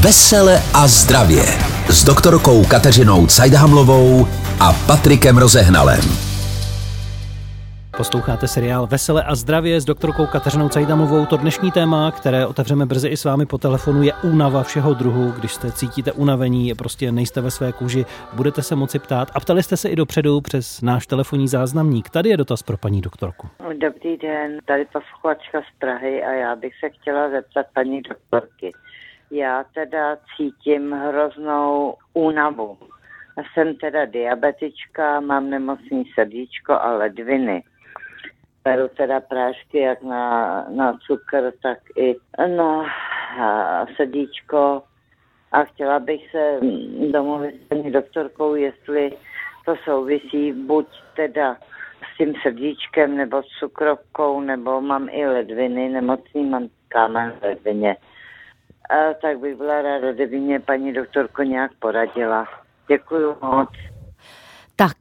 Vesele 0.00 0.62
a 0.74 0.88
zdravě 0.88 1.44
s 1.88 2.04
doktorkou 2.04 2.64
Kateřinou 2.64 3.26
Cajdhamlovou 3.26 4.26
a 4.60 4.72
Patrikem 4.72 5.38
Rozehnalem. 5.38 6.29
Posloucháte 8.00 8.48
seriál 8.48 8.86
Vesele 8.86 9.24
a 9.24 9.34
zdravě 9.34 9.80
s 9.80 9.84
doktorkou 9.84 10.26
Kateřinou 10.26 10.68
Cajdamovou. 10.68 11.26
To 11.26 11.36
dnešní 11.36 11.72
téma, 11.72 12.10
které 12.10 12.46
otevřeme 12.46 12.86
brzy 12.86 13.08
i 13.08 13.16
s 13.16 13.24
vámi 13.24 13.46
po 13.46 13.58
telefonu, 13.58 14.02
je 14.02 14.12
únava 14.24 14.62
všeho 14.62 14.94
druhu. 14.94 15.32
Když 15.38 15.52
se 15.52 15.72
cítíte 15.72 16.12
unavení, 16.12 16.74
prostě 16.74 17.12
nejste 17.12 17.40
ve 17.40 17.50
své 17.50 17.72
kůži, 17.72 18.04
budete 18.36 18.62
se 18.62 18.76
moci 18.76 18.98
ptát. 18.98 19.28
A 19.34 19.40
ptali 19.40 19.62
jste 19.62 19.76
se 19.76 19.88
i 19.88 19.96
dopředu 19.96 20.40
přes 20.40 20.82
náš 20.82 21.06
telefonní 21.06 21.48
záznamník. 21.48 22.10
Tady 22.10 22.28
je 22.28 22.36
dotaz 22.36 22.62
pro 22.62 22.76
paní 22.76 23.00
doktorku. 23.00 23.48
Dobrý 23.80 24.16
den, 24.16 24.58
tady 24.64 24.84
posluchačka 24.92 25.60
z 25.60 25.78
Prahy 25.78 26.24
a 26.24 26.32
já 26.32 26.56
bych 26.56 26.72
se 26.80 26.90
chtěla 26.90 27.30
zeptat 27.30 27.66
paní 27.74 28.02
doktorky. 28.02 28.72
Já 29.30 29.64
teda 29.74 30.16
cítím 30.36 30.92
hroznou 30.92 31.94
únavu. 32.14 32.78
Jsem 33.52 33.74
teda 33.74 34.04
diabetička, 34.04 35.20
mám 35.20 35.50
nemocný 35.50 36.04
srdíčko 36.14 36.72
a 36.72 36.92
ledviny 36.92 37.62
beru 38.64 38.88
teda 38.88 39.20
prášky 39.20 39.78
jak 39.78 40.02
na, 40.02 40.66
na 40.68 40.98
cukr, 41.06 41.52
tak 41.62 41.78
i 41.96 42.16
na 42.56 42.84
srdíčko 43.96 44.82
a 45.52 45.64
chtěla 45.64 45.98
bych 45.98 46.30
se 46.30 46.60
domluvit 47.12 47.54
s 47.54 47.68
paní 47.68 47.90
doktorkou, 47.90 48.54
jestli 48.54 49.12
to 49.64 49.74
souvisí 49.84 50.52
buď 50.52 50.86
teda 51.16 51.56
s 52.14 52.16
tím 52.16 52.34
srdíčkem 52.42 53.16
nebo 53.16 53.42
s 53.42 53.46
cukrovkou, 53.58 54.40
nebo 54.40 54.80
mám 54.80 55.08
i 55.10 55.26
ledviny, 55.26 55.88
nemocný 55.88 56.44
mám 56.44 56.68
kámen 56.88 57.32
v 57.40 57.42
ledvině. 57.42 57.96
A 58.90 59.14
tak 59.14 59.38
bych 59.38 59.56
byla 59.56 59.82
ráda, 59.82 60.12
kdyby 60.12 60.38
mě 60.38 60.60
paní 60.60 60.92
doktorko 60.92 61.42
nějak 61.42 61.70
poradila. 61.78 62.48
Děkuji 62.88 63.36
moc. 63.42 63.68
Tak, 64.80 64.96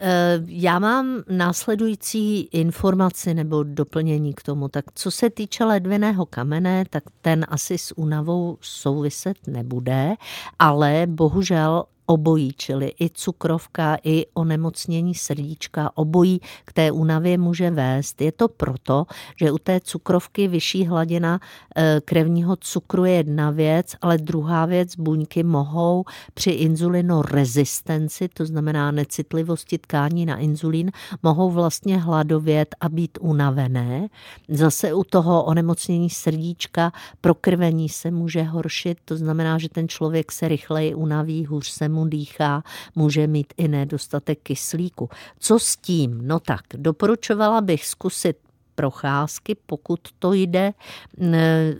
Eh, 0.00 0.40
já 0.46 0.78
mám 0.78 1.22
následující 1.28 2.40
informaci 2.40 3.34
nebo 3.34 3.62
doplnění 3.62 4.34
k 4.34 4.42
tomu. 4.42 4.68
Tak 4.68 4.84
co 4.94 5.10
se 5.10 5.30
týče 5.30 5.64
ledviného 5.64 6.26
kamene, 6.26 6.84
tak 6.90 7.02
ten 7.22 7.46
asi 7.48 7.78
s 7.78 7.98
únavou 7.98 8.58
souviset 8.60 9.36
nebude, 9.46 10.14
ale 10.58 11.02
bohužel 11.06 11.84
obojí, 12.10 12.52
čili 12.56 12.92
i 13.00 13.10
cukrovka, 13.10 13.96
i 14.04 14.26
onemocnění 14.34 15.14
srdíčka, 15.14 15.90
obojí 15.94 16.40
k 16.64 16.72
té 16.72 16.90
únavě 16.90 17.38
může 17.38 17.70
vést. 17.70 18.20
Je 18.20 18.32
to 18.32 18.48
proto, 18.48 19.06
že 19.36 19.52
u 19.52 19.58
té 19.58 19.80
cukrovky 19.80 20.48
vyšší 20.48 20.84
hladina 20.84 21.40
eh, 21.76 22.00
krevního 22.04 22.56
cukru 22.56 23.04
je 23.04 23.12
jedna 23.12 23.50
věc, 23.50 23.94
ale 24.00 24.18
druhá 24.18 24.66
věc, 24.66 24.96
buňky 24.96 25.42
mohou 25.42 26.04
při 26.34 26.50
inzulinorezistenci, 26.50 28.28
to 28.28 28.46
znamená 28.46 28.90
necitlivosti 28.90 29.78
tkání 29.78 30.26
na 30.26 30.36
inzulín, 30.36 30.90
mohou 31.22 31.50
vlastně 31.50 31.98
hladovět 31.98 32.74
a 32.80 32.88
být 32.88 33.18
unavené. 33.20 34.08
Zase 34.48 34.94
u 34.94 35.04
toho 35.04 35.44
onemocnění 35.44 36.10
srdíčka 36.10 36.92
prokrvení 37.20 37.88
se 37.88 38.10
může 38.10 38.42
horšit, 38.42 38.98
to 39.04 39.16
znamená, 39.16 39.58
že 39.58 39.68
ten 39.68 39.88
člověk 39.88 40.32
se 40.32 40.48
rychleji 40.48 40.94
unaví, 40.94 41.46
hůř 41.46 41.68
se 41.68 41.88
mu 41.88 41.97
mu 41.98 42.06
dýchá, 42.08 42.62
může 42.94 43.26
mít 43.26 43.52
i 43.56 43.68
nedostatek 43.68 44.38
kyslíku. 44.42 45.08
Co 45.38 45.58
s 45.58 45.76
tím? 45.76 46.20
No 46.22 46.40
tak, 46.40 46.60
doporučovala 46.76 47.60
bych 47.60 47.86
zkusit 47.86 48.36
procházky, 48.78 49.56
pokud 49.66 50.00
to 50.18 50.32
jde. 50.32 50.72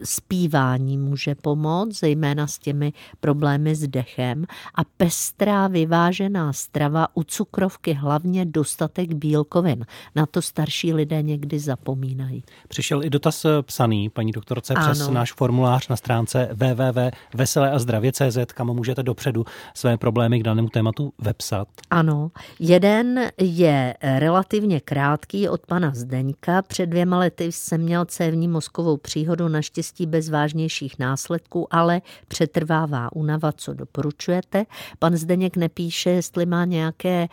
Spívání 0.04 0.98
může 0.98 1.34
pomoct, 1.34 1.98
zejména 1.98 2.46
s 2.46 2.58
těmi 2.58 2.92
problémy 3.20 3.74
s 3.74 3.88
dechem. 3.88 4.44
A 4.74 4.84
pestrá 4.96 5.68
vyvážená 5.68 6.52
strava 6.52 7.08
u 7.14 7.22
cukrovky 7.22 7.92
hlavně 7.92 8.44
dostatek 8.44 9.14
bílkovin. 9.14 9.86
Na 10.14 10.26
to 10.26 10.42
starší 10.42 10.92
lidé 10.92 11.22
někdy 11.22 11.58
zapomínají. 11.58 12.44
Přišel 12.68 13.04
i 13.04 13.10
dotaz 13.10 13.46
psaný, 13.62 14.10
paní 14.10 14.32
doktorce, 14.32 14.74
ano. 14.74 14.92
přes 14.92 15.08
náš 15.08 15.32
formulář 15.32 15.88
na 15.88 15.96
stránce 15.96 16.48
www.veseleazdravě.cz, 16.52 18.52
kam 18.54 18.66
můžete 18.66 19.02
dopředu 19.02 19.44
své 19.74 19.96
problémy 19.96 20.40
k 20.40 20.42
danému 20.42 20.68
tématu 20.68 21.12
vepsat. 21.18 21.68
Ano, 21.90 22.30
jeden 22.58 23.30
je 23.40 23.94
relativně 24.02 24.80
krátký 24.80 25.48
od 25.48 25.66
pana 25.66 25.92
Zdeňka. 25.94 26.62
Před 26.62 26.87
dvěma 26.88 27.18
lety 27.18 27.52
jsem 27.52 27.80
měl 27.80 28.04
cévní 28.04 28.48
mozkovou 28.48 28.96
příhodu, 28.96 29.48
naštěstí 29.48 30.06
bez 30.06 30.28
vážnějších 30.28 30.98
následků, 30.98 31.74
ale 31.74 32.02
přetrvává 32.28 33.12
únava, 33.12 33.52
co 33.52 33.74
doporučujete. 33.74 34.66
Pan 34.98 35.16
Zdeněk 35.16 35.56
nepíše, 35.56 36.10
jestli 36.10 36.46
má 36.46 36.64
nějaké 36.64 37.28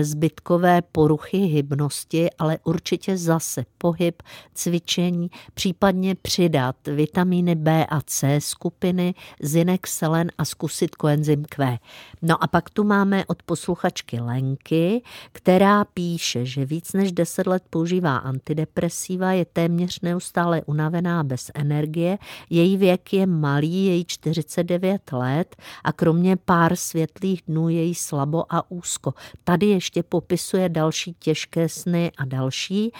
zbytkové 0.00 0.82
poruchy 0.82 1.38
hybnosti, 1.38 2.30
ale 2.38 2.58
určitě 2.64 3.16
zase 3.16 3.64
pohyb, 3.78 4.22
cvičení, 4.54 5.30
případně 5.54 6.14
přidat 6.14 6.76
vitamíny 6.86 7.54
B 7.54 7.86
a 7.86 8.00
C 8.00 8.40
skupiny, 8.40 9.14
zinek, 9.40 9.86
selen 9.86 10.30
a 10.38 10.44
zkusit 10.44 10.96
koenzym 10.96 11.44
Q. 11.44 11.78
No 12.22 12.44
a 12.44 12.46
pak 12.46 12.70
tu 12.70 12.84
máme 12.84 13.24
od 13.26 13.42
posluchačky 13.42 14.20
Lenky, 14.20 15.02
která 15.32 15.84
píše, 15.84 16.44
že 16.46 16.64
víc 16.64 16.92
než 16.92 17.12
10 17.12 17.46
let 17.46 17.62
používá 17.70 18.16
antidepresiva, 18.16 18.97
depresiva, 18.98 19.32
je 19.32 19.44
téměř 19.44 20.00
neustále 20.00 20.62
unavená 20.66 21.24
bez 21.24 21.50
energie, 21.54 22.18
její 22.50 22.76
věk 22.76 23.12
je 23.12 23.26
malý, 23.26 23.86
její 23.86 24.04
49 24.04 25.12
let 25.12 25.56
a 25.84 25.92
kromě 25.92 26.36
pár 26.36 26.76
světlých 26.76 27.42
dnů 27.48 27.68
její 27.68 27.94
slabo 27.94 28.44
a 28.48 28.70
úzko. 28.70 29.14
Tady 29.44 29.66
ještě 29.66 30.02
popisuje 30.02 30.68
další 30.68 31.14
těžké 31.18 31.68
sny 31.68 32.12
a 32.18 32.24
další 32.24 32.92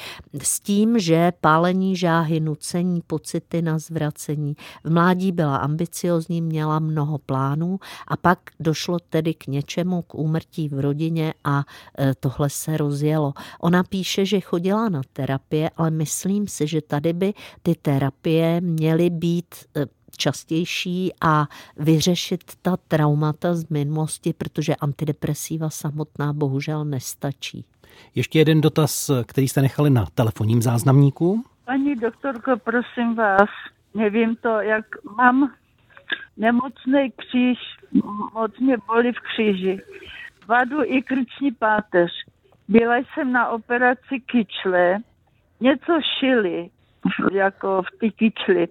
s 0.43 0.61
tím, 0.61 0.99
že 0.99 1.33
pálení 1.41 1.97
žáhy, 1.97 2.41
nucení, 2.41 3.01
pocity 3.07 3.63
na 3.63 3.79
zvracení. 3.79 4.57
V 4.85 4.91
mládí 4.91 5.33
byla 5.33 5.57
ambiciozní, 5.57 6.41
měla 6.41 6.79
mnoho 6.79 7.19
plánů 7.19 7.79
a 8.09 8.17
pak 8.17 8.39
došlo 8.61 8.99
tedy 8.99 9.35
k 9.35 9.47
něčemu, 9.47 10.03
k 10.03 10.15
úmrtí 10.15 10.69
v 10.69 10.81
rodině 10.81 11.35
a 11.45 11.65
e, 11.99 12.15
tohle 12.15 12.51
se 12.51 12.77
rozjelo. 12.77 13.33
Ona 13.61 13.83
píše, 13.83 14.27
že 14.27 14.41
chodila 14.41 14.89
na 14.89 15.01
terapie, 15.13 15.71
ale 15.77 15.88
ale 15.89 15.97
myslím 15.97 16.49
si, 16.49 16.67
že 16.67 16.81
tady 16.83 17.13
by 17.13 17.33
ty 17.63 17.75
terapie 17.75 18.61
měly 18.61 19.11
být 19.11 19.55
eh, 19.77 19.87
častější 20.17 21.13
a 21.21 21.47
vyřešit 21.77 22.45
ta 22.63 22.77
traumata 22.77 23.55
z 23.55 23.69
minulosti, 23.69 24.33
protože 24.33 24.77
antidepresiva 24.77 25.71
samotná 25.71 26.33
bohužel 26.33 26.85
nestačí. 26.85 27.65
Ještě 28.15 28.39
jeden 28.39 28.61
dotaz, 28.61 29.11
který 29.27 29.49
jste 29.49 29.63
nechali 29.63 29.91
na 29.91 30.07
telefonním 30.15 30.63
záznamníku. 30.63 31.45
Paní 31.65 31.97
doktorko, 31.97 32.57
prosím 32.57 33.15
vás, 33.15 33.49
nevím 33.95 34.37
to, 34.37 34.49
jak 34.49 34.85
mám 35.17 35.53
nemocný 36.37 37.13
kříž, 37.17 37.59
moc 38.35 38.59
mě 38.59 38.77
bolí 38.87 39.13
v 39.13 39.21
kříži, 39.21 39.81
vadu 40.49 40.85
i 40.85 41.03
krční 41.03 41.53
páteř. 41.53 42.11
Byla 42.69 42.97
jsem 42.97 43.33
na 43.33 43.49
operaci 43.49 44.21
kyčle, 44.27 44.99
něco 45.61 46.01
šili, 46.19 46.71
jako 47.33 47.83
v 47.83 47.99
ty 47.99 48.11
kyčli. 48.11 48.69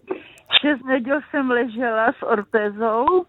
Šest 0.61 0.83
neděl 0.85 1.19
jsem 1.29 1.51
ležela 1.51 2.11
s 2.11 2.23
ortézou, 2.23 3.25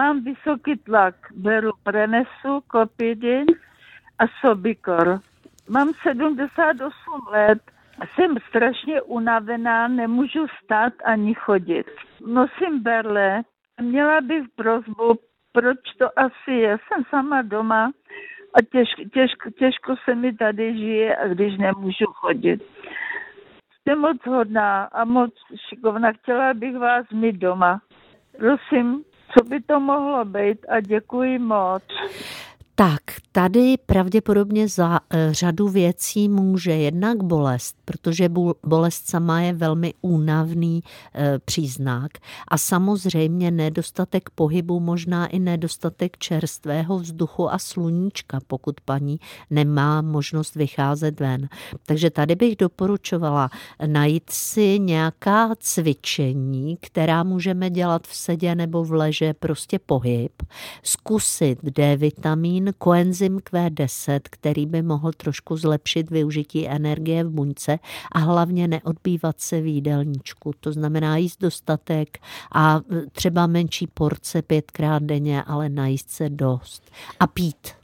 mám 0.00 0.24
vysoký 0.24 0.76
tlak, 0.76 1.14
beru 1.34 1.70
prenesu, 1.82 2.60
kopidin 2.66 3.46
a 4.18 4.24
sobikor. 4.40 5.20
Mám 5.68 5.92
78 6.02 6.92
let, 7.30 7.58
jsem 8.14 8.36
strašně 8.48 9.02
unavená, 9.02 9.88
nemůžu 9.88 10.46
stát 10.64 10.92
ani 11.04 11.34
chodit. 11.34 11.86
Nosím 12.26 12.82
berle, 12.82 13.42
měla 13.80 14.20
bych 14.20 14.44
prozbu, 14.56 15.18
proč 15.52 15.78
to 15.98 16.18
asi 16.18 16.52
je. 16.52 16.76
Jsem 16.76 17.04
sama 17.10 17.42
doma, 17.42 17.90
a 18.54 18.62
těžko, 18.62 19.02
těžko, 19.14 19.50
těžko 19.50 19.94
se 20.04 20.14
mi 20.14 20.32
tady 20.32 20.78
žije, 20.78 21.16
a 21.16 21.28
když 21.28 21.58
nemůžu 21.58 22.06
chodit. 22.06 22.62
Jste 23.80 23.94
moc 23.94 24.16
hodná 24.26 24.84
a 24.84 25.04
moc 25.04 25.30
šikovná. 25.68 26.12
Chtěla 26.12 26.54
bych 26.54 26.76
vás 26.78 27.10
mít 27.12 27.36
doma. 27.36 27.80
Prosím, 28.38 29.04
co 29.32 29.44
by 29.44 29.60
to 29.60 29.80
mohlo 29.80 30.24
být 30.24 30.66
a 30.68 30.80
děkuji 30.80 31.38
moc. 31.38 31.82
Tak, 32.78 33.02
Tady 33.38 33.74
pravděpodobně 33.86 34.68
za 34.68 35.00
eh, 35.10 35.28
řadu 35.34 35.68
věcí 35.68 36.28
může 36.28 36.70
jednak 36.70 37.22
bolest, 37.22 37.76
protože 37.84 38.28
bolest 38.66 39.08
sama 39.08 39.40
je 39.40 39.52
velmi 39.52 39.94
únavný 40.00 40.82
eh, 41.14 41.38
příznak 41.44 42.10
a 42.48 42.58
samozřejmě 42.58 43.50
nedostatek 43.50 44.30
pohybu, 44.30 44.80
možná 44.80 45.26
i 45.26 45.38
nedostatek 45.38 46.18
čerstvého 46.18 46.98
vzduchu 46.98 47.52
a 47.52 47.58
sluníčka, 47.58 48.40
pokud 48.46 48.80
paní 48.80 49.20
nemá 49.50 50.02
možnost 50.02 50.54
vycházet 50.54 51.20
ven. 51.20 51.48
Takže 51.86 52.10
tady 52.10 52.34
bych 52.34 52.56
doporučovala 52.56 53.50
najít 53.86 54.30
si 54.30 54.78
nějaká 54.78 55.54
cvičení, 55.58 56.78
která 56.80 57.22
můžeme 57.22 57.70
dělat 57.70 58.06
v 58.06 58.16
sedě 58.16 58.54
nebo 58.54 58.84
v 58.84 58.92
leže, 58.92 59.34
prostě 59.34 59.78
pohyb, 59.78 60.42
zkusit 60.82 61.58
D 61.62 61.96
koenzym 62.78 63.38
Q10, 63.38 64.20
který 64.30 64.66
by 64.66 64.82
mohl 64.82 65.12
trošku 65.12 65.56
zlepšit 65.56 66.10
využití 66.10 66.68
energie 66.68 67.24
v 67.24 67.30
buňce 67.30 67.78
a 68.12 68.18
hlavně 68.18 68.68
neodbývat 68.68 69.40
se 69.40 69.60
v 69.60 69.66
jídelníčku. 69.66 70.52
To 70.60 70.72
znamená 70.72 71.16
jíst 71.16 71.40
dostatek 71.40 72.18
a 72.54 72.80
třeba 73.12 73.46
menší 73.46 73.86
porce 73.86 74.42
pětkrát 74.42 75.02
denně, 75.02 75.42
ale 75.42 75.68
najíst 75.68 76.10
se 76.10 76.28
dost 76.28 76.90
a 77.20 77.26
pít. 77.26 77.77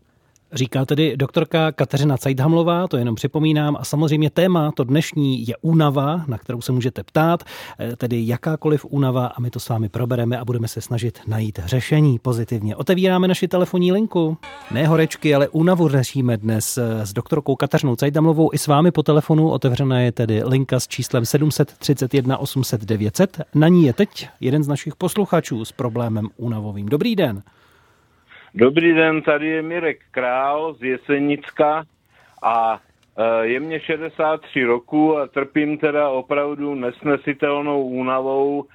Říká 0.53 0.85
tedy 0.85 1.17
doktorka 1.17 1.73
Kateřina 1.73 2.17
Cajdhamlová, 2.17 2.89
to 2.89 2.97
jenom 2.97 3.15
připomínám. 3.15 3.77
A 3.81 3.85
samozřejmě 3.85 4.31
téma 4.31 4.73
to 4.73 4.85
dnešní 4.85 5.47
je 5.49 5.55
únava, 5.61 6.25
na 6.27 6.39
kterou 6.39 6.61
se 6.61 6.73
můžete 6.73 7.03
ptát, 7.03 7.45
eh, 7.79 7.97
tedy 7.97 8.27
jakákoliv 8.27 8.87
únava 8.89 9.27
a 9.27 9.41
my 9.41 9.51
to 9.51 9.61
s 9.61 9.69
vámi 9.69 9.89
probereme 9.89 10.39
a 10.39 10.45
budeme 10.45 10.69
se 10.69 10.81
snažit 10.81 11.21
najít 11.27 11.59
řešení 11.65 12.19
pozitivně. 12.19 12.77
Otevíráme 12.77 13.29
naši 13.29 13.49
telefonní 13.49 13.93
linku. 13.93 14.37
Ne 14.71 14.87
horečky, 14.87 15.35
ale 15.35 15.49
únavu 15.49 15.89
řešíme 15.89 16.37
dnes 16.37 16.79
eh, 16.79 17.07
s 17.07 17.13
doktorkou 17.13 17.57
Kateřinou 17.57 17.97
Cajdhamlovou 17.97 18.51
i 18.53 18.59
s 18.59 18.67
vámi 18.67 18.91
po 18.91 19.03
telefonu. 19.03 19.51
Otevřená 19.51 20.01
je 20.01 20.13
tedy 20.13 20.43
linka 20.45 20.81
s 20.81 20.89
číslem 20.89 21.27
731 21.27 22.39
800 22.39 22.85
900. 22.85 23.41
Na 23.55 23.69
ní 23.69 23.85
je 23.85 23.93
teď 23.93 24.29
jeden 24.41 24.65
z 24.65 24.69
našich 24.69 24.97
posluchačů 24.97 25.65
s 25.65 25.73
problémem 25.73 26.29
únavovým. 26.37 26.87
Dobrý 26.87 27.17
den. 27.17 27.43
Dobrý 28.57 28.95
den, 28.95 29.23
tady 29.23 29.47
je 29.47 29.63
Mirek 29.63 30.01
Král 30.11 30.75
z 30.75 30.83
Jesenicka 30.83 31.85
a 32.43 32.81
e, 33.19 33.47
je 33.47 33.61
mě 33.61 33.81
63 33.81 34.65
roku 34.65 35.19
a 35.19 35.27
trpím 35.27 35.79
teda 35.79 36.09
opravdu 36.09 36.75
nesnesitelnou 36.75 37.85
únavou 37.87 38.65
e, 38.65 38.69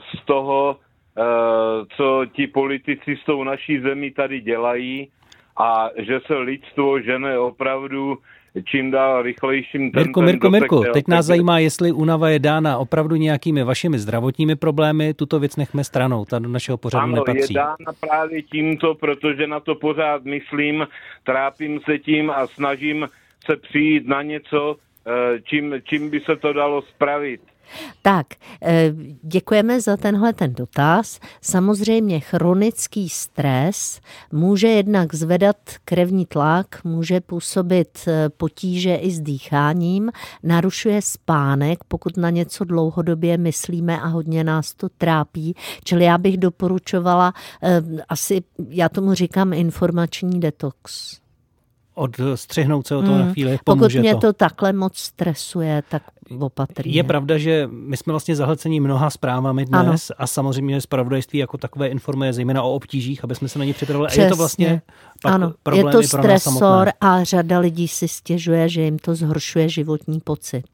z 0.00 0.24
toho, 0.24 0.76
e, 0.76 1.22
co 1.96 2.26
ti 2.32 2.46
politici 2.46 3.16
s 3.22 3.24
tou 3.24 3.44
naší 3.44 3.80
zemí 3.80 4.10
tady 4.10 4.40
dělají 4.40 5.10
a 5.60 5.88
že 5.98 6.20
se 6.26 6.34
lidstvo 6.34 7.00
žene 7.00 7.38
opravdu 7.38 8.18
čím 8.64 8.90
dál 8.90 9.22
rychlejším 9.22 9.90
tempem. 9.90 10.02
Mirko, 10.02 10.22
Mirko, 10.22 10.50
Mirko, 10.50 10.80
teď 10.92 11.08
nás 11.08 11.26
zajímá, 11.26 11.58
jestli 11.58 11.92
únava 11.92 12.28
je 12.28 12.38
dána 12.38 12.78
opravdu 12.78 13.16
nějakými 13.16 13.62
vašimi 13.62 13.98
zdravotními 13.98 14.56
problémy, 14.56 15.14
tuto 15.14 15.40
věc 15.40 15.56
nechme 15.56 15.84
stranou, 15.84 16.24
ta 16.24 16.38
do 16.38 16.48
našeho 16.48 16.78
pořadu 16.78 17.04
ano, 17.04 17.14
nepatří. 17.14 17.54
je 17.54 17.60
dána 17.60 17.92
právě 18.00 18.42
tímto, 18.42 18.94
protože 18.94 19.46
na 19.46 19.60
to 19.60 19.74
pořád 19.74 20.24
myslím, 20.24 20.86
trápím 21.24 21.80
se 21.84 21.98
tím 21.98 22.30
a 22.30 22.46
snažím 22.46 23.08
se 23.50 23.56
přijít 23.56 24.06
na 24.06 24.22
něco, 24.22 24.76
eh, 25.06 25.40
čím, 25.42 25.74
čím 25.84 26.10
by 26.10 26.20
se 26.20 26.36
to 26.36 26.52
dalo 26.52 26.82
spravit. 26.82 27.40
Tak, 28.02 28.26
eh, 28.62 28.92
děkujeme 29.22 29.80
za 29.80 29.96
tenhle 29.96 30.32
ten 30.32 30.54
dotaz. 30.54 31.20
Samozřejmě 31.42 32.20
chronický 32.20 33.08
stres 33.08 34.00
může 34.32 34.68
jednak 34.68 35.14
zvedat 35.14 35.56
krevní 35.84 36.26
tlak, 36.26 36.84
může 36.84 37.20
působit 37.20 37.98
eh, 38.06 38.28
potíže 38.28 38.94
i 38.94 39.10
s 39.10 39.20
dýcháním, 39.20 40.10
narušuje 40.42 41.02
spánek, 41.02 41.84
pokud 41.84 42.16
na 42.16 42.30
něco 42.30 42.64
dlouhodobě 42.64 43.38
myslíme 43.38 44.00
a 44.00 44.06
hodně 44.06 44.44
nás 44.44 44.74
to 44.74 44.88
trápí. 44.88 45.54
Čili 45.84 46.04
já 46.04 46.18
bych 46.18 46.36
doporučovala 46.36 47.32
eh, 47.62 47.82
asi, 48.08 48.42
já 48.68 48.88
tomu 48.88 49.14
říkám 49.14 49.52
informační 49.52 50.40
detox 50.40 51.19
odstřihnout 51.94 52.86
se 52.86 52.96
o 52.96 53.02
to 53.02 53.08
hmm. 53.08 53.18
na 53.18 53.32
chvíli. 53.32 53.58
Pokud 53.64 53.94
mě 53.94 54.14
to. 54.14 54.20
to 54.20 54.32
takhle 54.32 54.72
moc 54.72 54.96
stresuje, 54.98 55.82
tak 55.88 56.02
opatrně. 56.38 56.92
Je 56.92 57.04
pravda, 57.04 57.38
že 57.38 57.68
my 57.72 57.96
jsme 57.96 58.12
vlastně 58.12 58.36
zahlcení 58.36 58.80
mnoha 58.80 59.10
zprávami 59.10 59.64
dnes 59.64 60.10
ano. 60.10 60.16
a 60.18 60.26
samozřejmě 60.26 60.80
zpravodajství 60.80 61.38
jako 61.38 61.58
takové 61.58 61.88
informuje 61.88 62.32
zejména 62.32 62.62
o 62.62 62.72
obtížích, 62.72 63.24
aby 63.24 63.34
jsme 63.34 63.48
se 63.48 63.58
na 63.58 63.64
ně 63.64 63.74
připravili. 63.74 64.08
A 64.08 64.22
je 64.22 64.28
to 64.28 64.36
vlastně 64.36 64.82
pak 65.22 65.34
ano, 65.34 65.52
je 65.74 65.84
to 65.84 66.02
stresor 66.02 66.90
a 67.00 67.24
řada 67.24 67.58
lidí 67.58 67.88
si 67.88 68.08
stěžuje, 68.08 68.68
že 68.68 68.82
jim 68.82 68.98
to 68.98 69.14
zhoršuje 69.14 69.68
životní 69.68 70.20
pocit. 70.20 70.64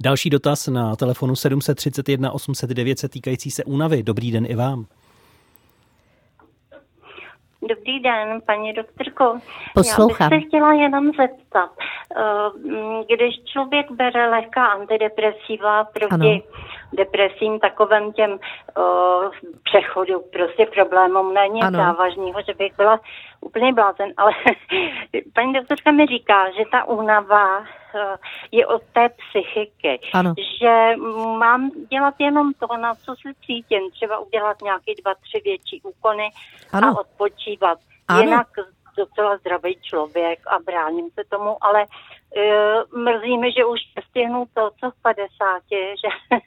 Další 0.00 0.30
dotaz 0.30 0.66
na 0.66 0.96
telefonu 0.96 1.36
731 1.36 2.32
809 2.32 3.04
týkající 3.08 3.50
se 3.50 3.64
únavy. 3.64 4.02
Dobrý 4.02 4.32
den 4.32 4.46
i 4.48 4.54
vám. 4.54 4.86
Dobrý 7.68 8.00
den, 8.00 8.40
paní 8.46 8.72
doktorko. 8.72 9.38
Poslouchám. 9.74 10.32
Já 10.32 10.36
bych 10.36 10.42
se 10.42 10.48
chtěla 10.48 10.72
jenom 10.72 11.10
zeptat, 11.12 11.70
eh, 12.16 13.14
když 13.14 13.44
člověk 13.44 13.90
bere 13.90 14.28
lehká 14.28 14.66
antidepresiva 14.66 15.84
proti 15.84 16.12
ano. 16.14 16.40
depresím, 16.92 17.60
takovém 17.60 18.12
těm 18.12 18.30
uh, 18.30 18.38
přechodu, 19.64 20.24
prostě 20.32 20.66
problémům 20.66 21.34
není 21.34 21.62
ano. 21.62 21.78
závažného, 21.78 22.42
že 22.46 22.54
bych 22.54 22.76
byla 22.76 23.00
úplně 23.40 23.72
blázen, 23.72 24.12
ale 24.16 24.32
paní 25.34 25.52
doktorka 25.52 25.90
mi 25.90 26.06
říká, 26.06 26.50
že 26.50 26.64
ta 26.70 26.84
únava 26.84 27.64
je 28.52 28.66
od 28.66 28.82
té 28.92 29.08
psychiky. 29.08 30.00
Ano. 30.12 30.34
Že 30.60 30.96
mám 31.38 31.70
dělat 31.90 32.14
jenom 32.18 32.52
to, 32.54 32.76
na 32.76 32.94
co 32.94 33.14
se 33.14 33.34
cítím, 33.46 33.90
třeba 33.90 34.18
udělat 34.18 34.62
nějaké 34.62 34.92
dva, 35.02 35.14
tři 35.14 35.40
větší 35.44 35.80
úkony 35.82 36.30
ano. 36.72 36.88
a 36.88 37.00
odpočívat. 37.00 37.78
Ano. 38.08 38.20
Jinak 38.20 38.48
docela 38.96 39.36
zdravý 39.36 39.78
člověk 39.82 40.38
a 40.46 40.58
bráním 40.66 41.10
se 41.10 41.22
tomu, 41.28 41.64
ale 41.64 41.86
uh, 41.86 43.00
mrzí 43.02 43.38
mi, 43.38 43.52
že 43.52 43.64
už 43.64 43.80
stihnu 44.10 44.44
to, 44.54 44.70
co 44.80 44.90
v 44.90 45.02
50, 45.02 45.62
že, 45.70 46.38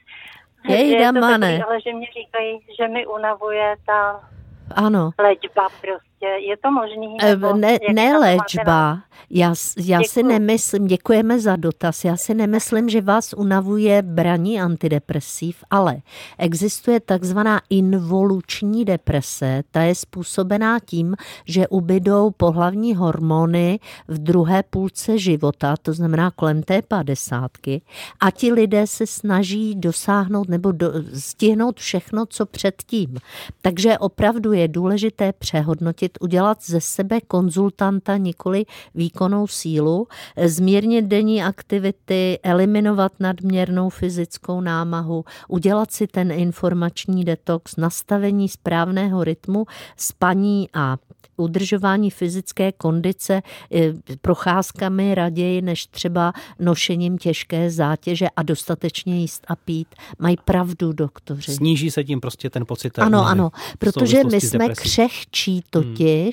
Jej, 0.74 0.90
je 0.90 1.12
to 1.12 1.20
takový, 1.20 1.62
ale 1.62 1.80
že 1.80 1.92
mě 1.92 2.06
říkají, 2.06 2.60
že 2.78 2.88
mi 2.88 3.06
unavuje 3.06 3.76
ta 3.86 4.28
ano. 4.74 5.10
léčba 5.18 5.68
prostě. 5.68 6.07
Je 6.20 6.56
to 6.56 6.70
možný? 6.70 7.16
ne, 7.54 7.78
ne 7.94 8.18
léčba. 8.18 9.02
Já, 9.30 9.54
já 9.84 10.00
si 10.02 10.22
nemyslím, 10.22 10.86
děkujeme 10.86 11.40
za 11.40 11.56
dotaz, 11.56 12.04
já 12.04 12.16
si 12.16 12.34
nemyslím, 12.34 12.88
že 12.88 13.00
vás 13.00 13.32
unavuje 13.32 14.02
braní 14.02 14.60
antidepresiv, 14.60 15.64
ale 15.70 15.96
existuje 16.38 17.00
takzvaná 17.00 17.60
involuční 17.70 18.84
deprese, 18.84 19.62
ta 19.70 19.82
je 19.82 19.94
způsobená 19.94 20.78
tím, 20.80 21.16
že 21.46 21.68
ubydou 21.68 22.30
pohlavní 22.30 22.94
hormony 22.94 23.80
v 24.08 24.18
druhé 24.18 24.62
půlce 24.62 25.18
života, 25.18 25.74
to 25.82 25.92
znamená 25.92 26.30
kolem 26.30 26.62
té 26.62 26.82
padesátky 26.82 27.82
a 28.20 28.30
ti 28.30 28.52
lidé 28.52 28.86
se 28.86 29.06
snaží 29.06 29.74
dosáhnout 29.74 30.48
nebo 30.48 30.72
do, 30.72 30.92
stihnout 31.14 31.80
všechno, 31.80 32.26
co 32.26 32.46
předtím. 32.46 33.16
Takže 33.62 33.98
opravdu 33.98 34.52
je 34.52 34.68
důležité 34.68 35.32
přehodnotit, 35.32 36.07
udělat 36.20 36.58
ze 36.64 36.80
sebe 36.80 37.20
konzultanta, 37.20 38.16
nikoli 38.16 38.64
výkonnou 38.94 39.46
sílu, 39.46 40.06
zmírnit 40.44 41.04
denní 41.04 41.42
aktivity, 41.42 42.38
eliminovat 42.42 43.12
nadměrnou 43.20 43.88
fyzickou 43.88 44.60
námahu, 44.60 45.24
udělat 45.48 45.90
si 45.90 46.06
ten 46.06 46.32
informační 46.32 47.24
detox, 47.24 47.76
nastavení 47.76 48.48
správného 48.48 49.24
rytmu, 49.24 49.66
spaní 49.96 50.68
a 50.74 50.96
udržování 51.38 52.10
fyzické 52.10 52.72
kondice 52.72 53.42
eh, 53.74 53.92
procházkami 54.22 55.14
raději 55.14 55.62
než 55.62 55.86
třeba 55.86 56.32
nošením 56.58 57.18
těžké 57.18 57.70
zátěže 57.70 58.26
a 58.36 58.42
dostatečně 58.42 59.20
jíst 59.20 59.44
a 59.48 59.56
pít. 59.56 59.88
Mají 60.18 60.36
pravdu 60.44 60.92
doktoři. 60.92 61.52
Sníží 61.52 61.90
se 61.90 62.04
tím 62.04 62.20
prostě 62.20 62.50
ten 62.50 62.66
pocit. 62.66 62.98
Ano, 62.98 63.26
ano, 63.26 63.50
protože 63.78 64.24
my 64.24 64.40
jsme 64.40 64.68
křehčí 64.68 65.52
hmm. 65.52 65.62
totiž 65.70 65.97
hmm. 66.04 66.30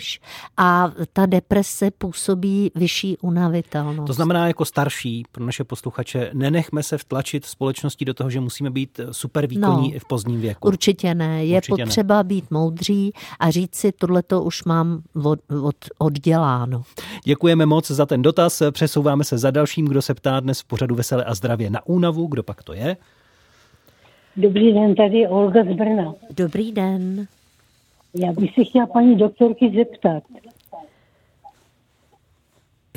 a 0.57 0.91
ta 1.13 1.25
deprese 1.25 1.91
působí 1.91 2.71
vyšší 2.75 3.17
unavitelnost. 3.17 4.07
To 4.07 4.13
znamená 4.13 4.47
jako 4.47 4.65
starší 4.65 5.23
pro 5.31 5.45
naše 5.45 5.63
posluchače, 5.63 6.29
nenechme 6.33 6.83
se 6.83 6.97
vtlačit 6.97 7.45
společností 7.45 8.05
do 8.05 8.13
toho, 8.13 8.29
že 8.29 8.39
musíme 8.39 8.69
být 8.69 8.99
super 9.11 9.47
výkonní 9.47 9.89
no, 9.89 9.95
i 9.95 9.99
v 9.99 10.05
pozdním 10.05 10.41
věku. 10.41 10.67
Určitě 10.67 11.15
ne. 11.15 11.45
Je 11.45 11.57
určitě 11.57 11.83
potřeba 11.83 12.17
ne. 12.17 12.23
být 12.23 12.51
moudří 12.51 13.11
a 13.39 13.51
říct 13.51 13.75
si, 13.75 13.91
tohleto 13.91 14.43
už 14.43 14.63
mám 14.63 15.01
od, 15.23 15.39
od, 15.63 15.75
odděláno. 15.97 16.83
Děkujeme 17.23 17.65
moc 17.65 17.91
za 17.91 18.05
ten 18.05 18.21
dotaz. 18.21 18.61
Přesouváme 18.71 19.23
se 19.23 19.37
za 19.37 19.51
dalším, 19.51 19.85
kdo 19.85 20.01
se 20.01 20.13
ptá 20.13 20.39
dnes 20.39 20.61
v 20.61 20.65
pořadu 20.65 20.95
Veselé 20.95 21.23
a 21.23 21.33
zdravě 21.33 21.69
na 21.69 21.85
únavu. 21.85 22.27
Kdo 22.27 22.43
pak 22.43 22.63
to 22.63 22.73
je? 22.73 22.97
Dobrý 24.37 24.73
den, 24.73 24.95
tady 24.95 25.17
je 25.17 25.29
Olga 25.29 25.63
z 25.63 25.75
Brna. 25.75 26.13
Dobrý 26.37 26.71
den. 26.71 27.27
Já 28.15 28.33
bych 28.33 28.53
si 28.53 28.65
chtěla 28.65 28.87
paní 28.87 29.15
doktorky 29.17 29.71
zeptat. 29.75 30.23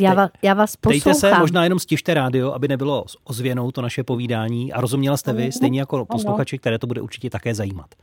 Já, 0.00 0.14
va, 0.14 0.28
já 0.42 0.54
vás 0.54 0.76
poslouchám. 0.76 1.12
Dejte 1.12 1.20
se, 1.20 1.38
možná 1.38 1.64
jenom 1.64 1.78
stište 1.78 2.14
rádio, 2.14 2.52
aby 2.52 2.68
nebylo 2.68 3.04
ozvěnou 3.24 3.70
to 3.70 3.82
naše 3.82 4.04
povídání 4.04 4.72
a 4.72 4.80
rozuměla 4.80 5.16
jste 5.16 5.32
vy, 5.32 5.52
stejně 5.52 5.80
jako 5.80 6.04
posluchači, 6.04 6.58
které 6.58 6.78
to 6.78 6.86
bude 6.86 7.00
určitě 7.00 7.30
také 7.30 7.54
zajímat. 7.54 7.94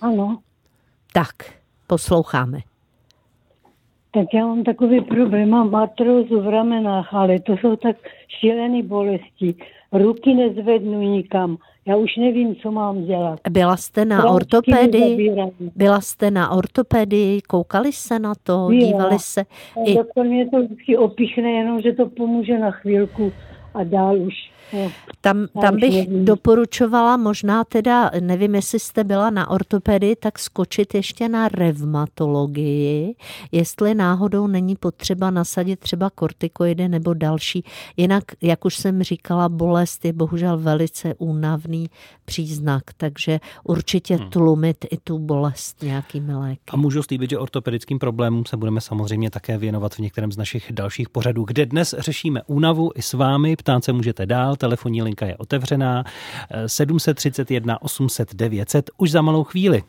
Ano. 0.00 0.38
Tak, 1.12 1.34
posloucháme. 1.86 2.58
Tak 4.14 4.26
já 4.34 4.46
mám 4.46 4.64
takový 4.64 5.00
problém, 5.00 5.50
mám 5.50 5.74
artrózu 5.74 6.40
v 6.40 6.48
ramenách, 6.48 7.14
ale 7.14 7.40
to 7.40 7.56
jsou 7.56 7.76
tak 7.76 7.96
šílené 8.28 8.82
bolesti. 8.82 9.54
Ruky 9.92 10.34
nezvednu 10.34 11.00
nikam. 11.00 11.56
Já 11.86 11.96
už 11.96 12.16
nevím, 12.16 12.56
co 12.56 12.70
mám 12.70 13.04
dělat. 13.04 13.40
Byla 13.50 13.76
jste 13.76 14.04
na 14.04 14.16
Prášky 14.16 14.34
ortopedii? 14.34 15.36
Byla 15.76 16.00
jste 16.00 16.30
na 16.30 16.50
ortopedii? 16.50 17.42
Koukali 17.42 17.92
se 17.92 18.18
na 18.18 18.32
to? 18.42 18.52
Jo. 18.52 18.86
Dívali 18.86 19.18
se? 19.18 19.40
A 19.40 19.80
I, 19.86 19.94
Doktor 19.94 20.26
mě 20.26 20.50
to 20.50 20.62
vždycky 20.62 20.96
opichne, 20.96 21.50
jenom 21.50 21.80
že 21.80 21.92
to 21.92 22.06
pomůže 22.06 22.58
na 22.58 22.70
chvílku 22.70 23.32
a 23.74 23.84
dál 23.84 24.16
už. 24.18 24.34
Tam, 25.20 25.46
tam 25.60 25.76
bych 25.76 26.08
doporučovala 26.08 27.16
možná 27.16 27.64
teda, 27.64 28.10
nevím, 28.20 28.54
jestli 28.54 28.78
jste 28.78 29.04
byla 29.04 29.30
na 29.30 29.50
ortopedii, 29.50 30.16
tak 30.16 30.38
skočit 30.38 30.94
ještě 30.94 31.28
na 31.28 31.48
revmatologii, 31.48 33.14
jestli 33.52 33.94
náhodou 33.94 34.46
není 34.46 34.76
potřeba 34.76 35.30
nasadit 35.30 35.80
třeba 35.80 36.10
kortikoidy 36.10 36.88
nebo 36.88 37.14
další. 37.14 37.64
Jinak, 37.96 38.24
jak 38.42 38.64
už 38.64 38.76
jsem 38.76 39.02
říkala, 39.02 39.48
bolest 39.48 40.04
je 40.04 40.12
bohužel 40.12 40.58
velice 40.58 41.14
únavný 41.18 41.90
příznak, 42.24 42.82
takže 42.96 43.40
určitě 43.64 44.18
tlumit 44.18 44.76
i 44.90 44.96
tu 44.96 45.18
bolest 45.18 45.82
nějakými 45.82 46.34
léky. 46.34 46.62
A 46.70 46.76
můžu 46.76 47.02
slíbit, 47.02 47.30
že 47.30 47.38
ortopedickým 47.38 47.98
problémům 47.98 48.46
se 48.46 48.56
budeme 48.56 48.80
samozřejmě 48.80 49.30
také 49.30 49.58
věnovat 49.58 49.94
v 49.94 49.98
některém 49.98 50.32
z 50.32 50.36
našich 50.36 50.72
dalších 50.72 51.08
pořadů, 51.08 51.44
kde 51.44 51.66
dnes 51.66 51.94
řešíme 51.98 52.42
únavu 52.46 52.90
i 52.94 53.02
s 53.02 53.12
vámi. 53.12 53.56
Ptát 53.56 53.84
se 53.84 53.92
můžete 53.92 54.26
dál, 54.26 54.56
telefonní 54.62 55.02
linka 55.02 55.26
je 55.26 55.36
otevřená. 55.36 56.04
eh, 56.50 56.68
731 56.68 57.82
800 57.82 58.34
900 58.34 58.90
už 58.96 59.10
za 59.10 59.22
malou 59.22 59.44
chvíli. 59.44 59.82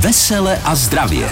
Vesele 0.00 0.58
a 0.64 0.74
zdravě. 0.74 1.28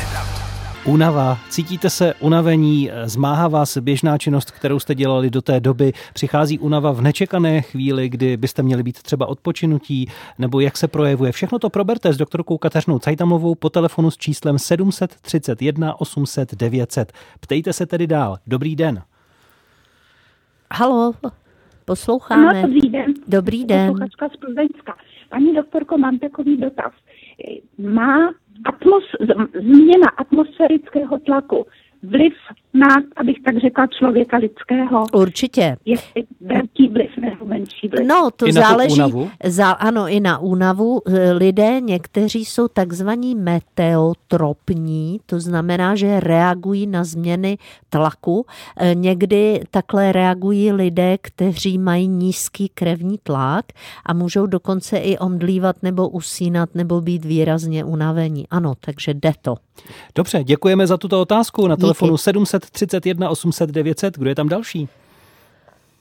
Únava, 0.84 1.38
cítíte 1.48 1.90
se 1.90 2.14
unavení, 2.14 2.90
zmáhá 3.04 3.48
vás 3.48 3.78
běžná 3.78 4.18
činnost, 4.18 4.50
kterou 4.50 4.78
jste 4.78 4.94
dělali 4.94 5.30
do 5.30 5.42
té 5.42 5.60
doby, 5.60 5.92
přichází 6.14 6.58
únava 6.58 6.92
v 6.92 7.00
nečekané 7.00 7.62
chvíli, 7.62 8.08
kdy 8.08 8.36
byste 8.36 8.62
měli 8.62 8.82
být 8.82 9.02
třeba 9.02 9.26
odpočinutí, 9.26 10.10
nebo 10.38 10.60
jak 10.60 10.76
se 10.76 10.88
projevuje. 10.88 11.32
Všechno 11.32 11.58
to 11.58 11.70
proberte 11.70 12.12
s 12.12 12.16
doktorkou 12.16 12.58
Kateřinou 12.58 12.98
Cajtamovou 12.98 13.54
po 13.54 13.70
telefonu 13.70 14.10
s 14.10 14.16
číslem 14.16 14.58
731 14.58 16.00
800 16.00 16.54
900. 16.54 17.12
Ptejte 17.40 17.72
se 17.72 17.86
tedy 17.86 18.06
dál. 18.06 18.38
Dobrý 18.46 18.76
den. 18.76 19.02
Halo, 20.72 21.12
posloucháme. 21.88 22.48
Ano, 22.48 22.62
dobrý 22.62 22.90
den. 22.90 23.14
Dobrý 23.28 23.64
den. 23.64 23.88
Posluchačka 23.88 24.28
z 24.28 24.36
Plzeňska. 24.36 24.96
Paní 25.28 25.54
doktorko, 25.54 25.98
mám 25.98 26.18
takový 26.18 26.56
dotaz. 26.56 26.92
Má 27.78 28.30
atmos, 28.64 29.04
změna 29.60 30.08
atmosférického 30.16 31.18
tlaku 31.18 31.66
vliv 32.02 32.32
na, 32.74 32.88
abych 33.16 33.36
tak 33.44 33.58
řekla, 33.58 33.86
člověka 33.86 34.36
lidského? 34.36 35.04
Určitě. 35.14 35.76
Jestli 35.84 36.24
velký 36.40 36.88
vliv 36.88 37.10
nebo 37.20 37.44
menší 37.44 37.88
vliv? 37.88 38.06
No, 38.06 38.30
to 38.36 38.46
I 38.46 38.52
na 38.52 38.62
záleží. 38.62 38.94
únavu? 38.94 39.30
Za, 39.44 39.70
ano, 39.70 40.08
i 40.08 40.20
na 40.20 40.38
únavu. 40.38 41.00
E, 41.08 41.32
Lidé, 41.32 41.80
někteří 41.80 42.44
jsou 42.44 42.68
takzvaní 42.68 43.34
meteotropní, 43.34 45.20
to 45.26 45.40
znamená, 45.40 45.94
že 45.94 46.20
reagují 46.20 46.86
na 46.86 47.04
změny 47.04 47.58
tlaku. 47.88 48.46
E, 48.76 48.94
Někdy 48.94 49.60
takhle 49.70 50.12
reagují 50.12 50.72
lidé, 50.72 51.18
kteří 51.20 51.78
mají 51.78 52.08
nízký 52.08 52.68
krevní 52.68 53.18
tlak 53.22 53.64
a 54.06 54.12
můžou 54.14 54.46
dokonce 54.46 54.98
i 54.98 55.18
omdlívat 55.18 55.76
nebo 55.82 56.08
usínat 56.08 56.74
nebo 56.74 57.00
být 57.00 57.24
výrazně 57.24 57.84
unavení. 57.84 58.48
Ano, 58.50 58.72
takže 58.80 59.14
jde 59.14 59.32
to. 59.42 59.54
Dobře, 60.14 60.44
děkujeme 60.44 60.86
za 60.86 60.96
tuto 60.96 61.20
otázku 61.20 61.66
na 61.68 61.74
Díky. 61.74 61.80
telefonu 61.80 62.16
731 62.16 63.30
800 63.30 63.70
900. 63.70 64.18
Kdo 64.18 64.28
je 64.28 64.34
tam 64.34 64.48
další? 64.48 64.88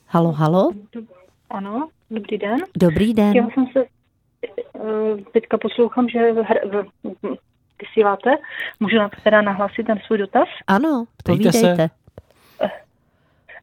Halo, 0.08 0.32
halo, 0.32 0.70
Ano, 1.50 1.88
dobrý 2.10 2.38
den. 2.38 2.58
dobrý 2.76 3.14
den. 3.14 3.32
Já 3.36 3.48
jsem 3.54 3.66
se 3.72 3.84
eh, 3.84 4.80
teďka 5.32 5.58
poslouchám, 5.58 6.08
že 6.08 6.18
vysíláte. 7.82 8.30
Můžu 8.80 8.96
na- 8.96 9.10
teda 9.24 9.42
nahlásit 9.42 9.86
ten 9.86 9.98
svůj 10.06 10.18
dotaz? 10.18 10.48
Ano, 10.66 11.04
Ptejte 11.16 11.52
se. 11.52 11.58
povídejte. 11.60 11.90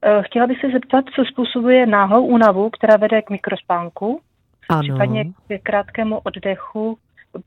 Eh, 0.02 0.24
Chtěla 0.26 0.48
bych 0.48 0.62
se 0.62 0.68
zeptat, 0.72 1.06
co 1.16 1.26
způsobuje 1.26 1.86
náhlou 1.86 2.26
únavu, 2.26 2.70
která 2.70 2.98
vede 2.98 3.22
k 3.22 3.30
mikrospánku, 3.30 4.22
Ano. 4.70 4.82
případně 4.82 5.26
k 5.26 5.64
krátkému 5.64 6.20
oddechu 6.24 6.98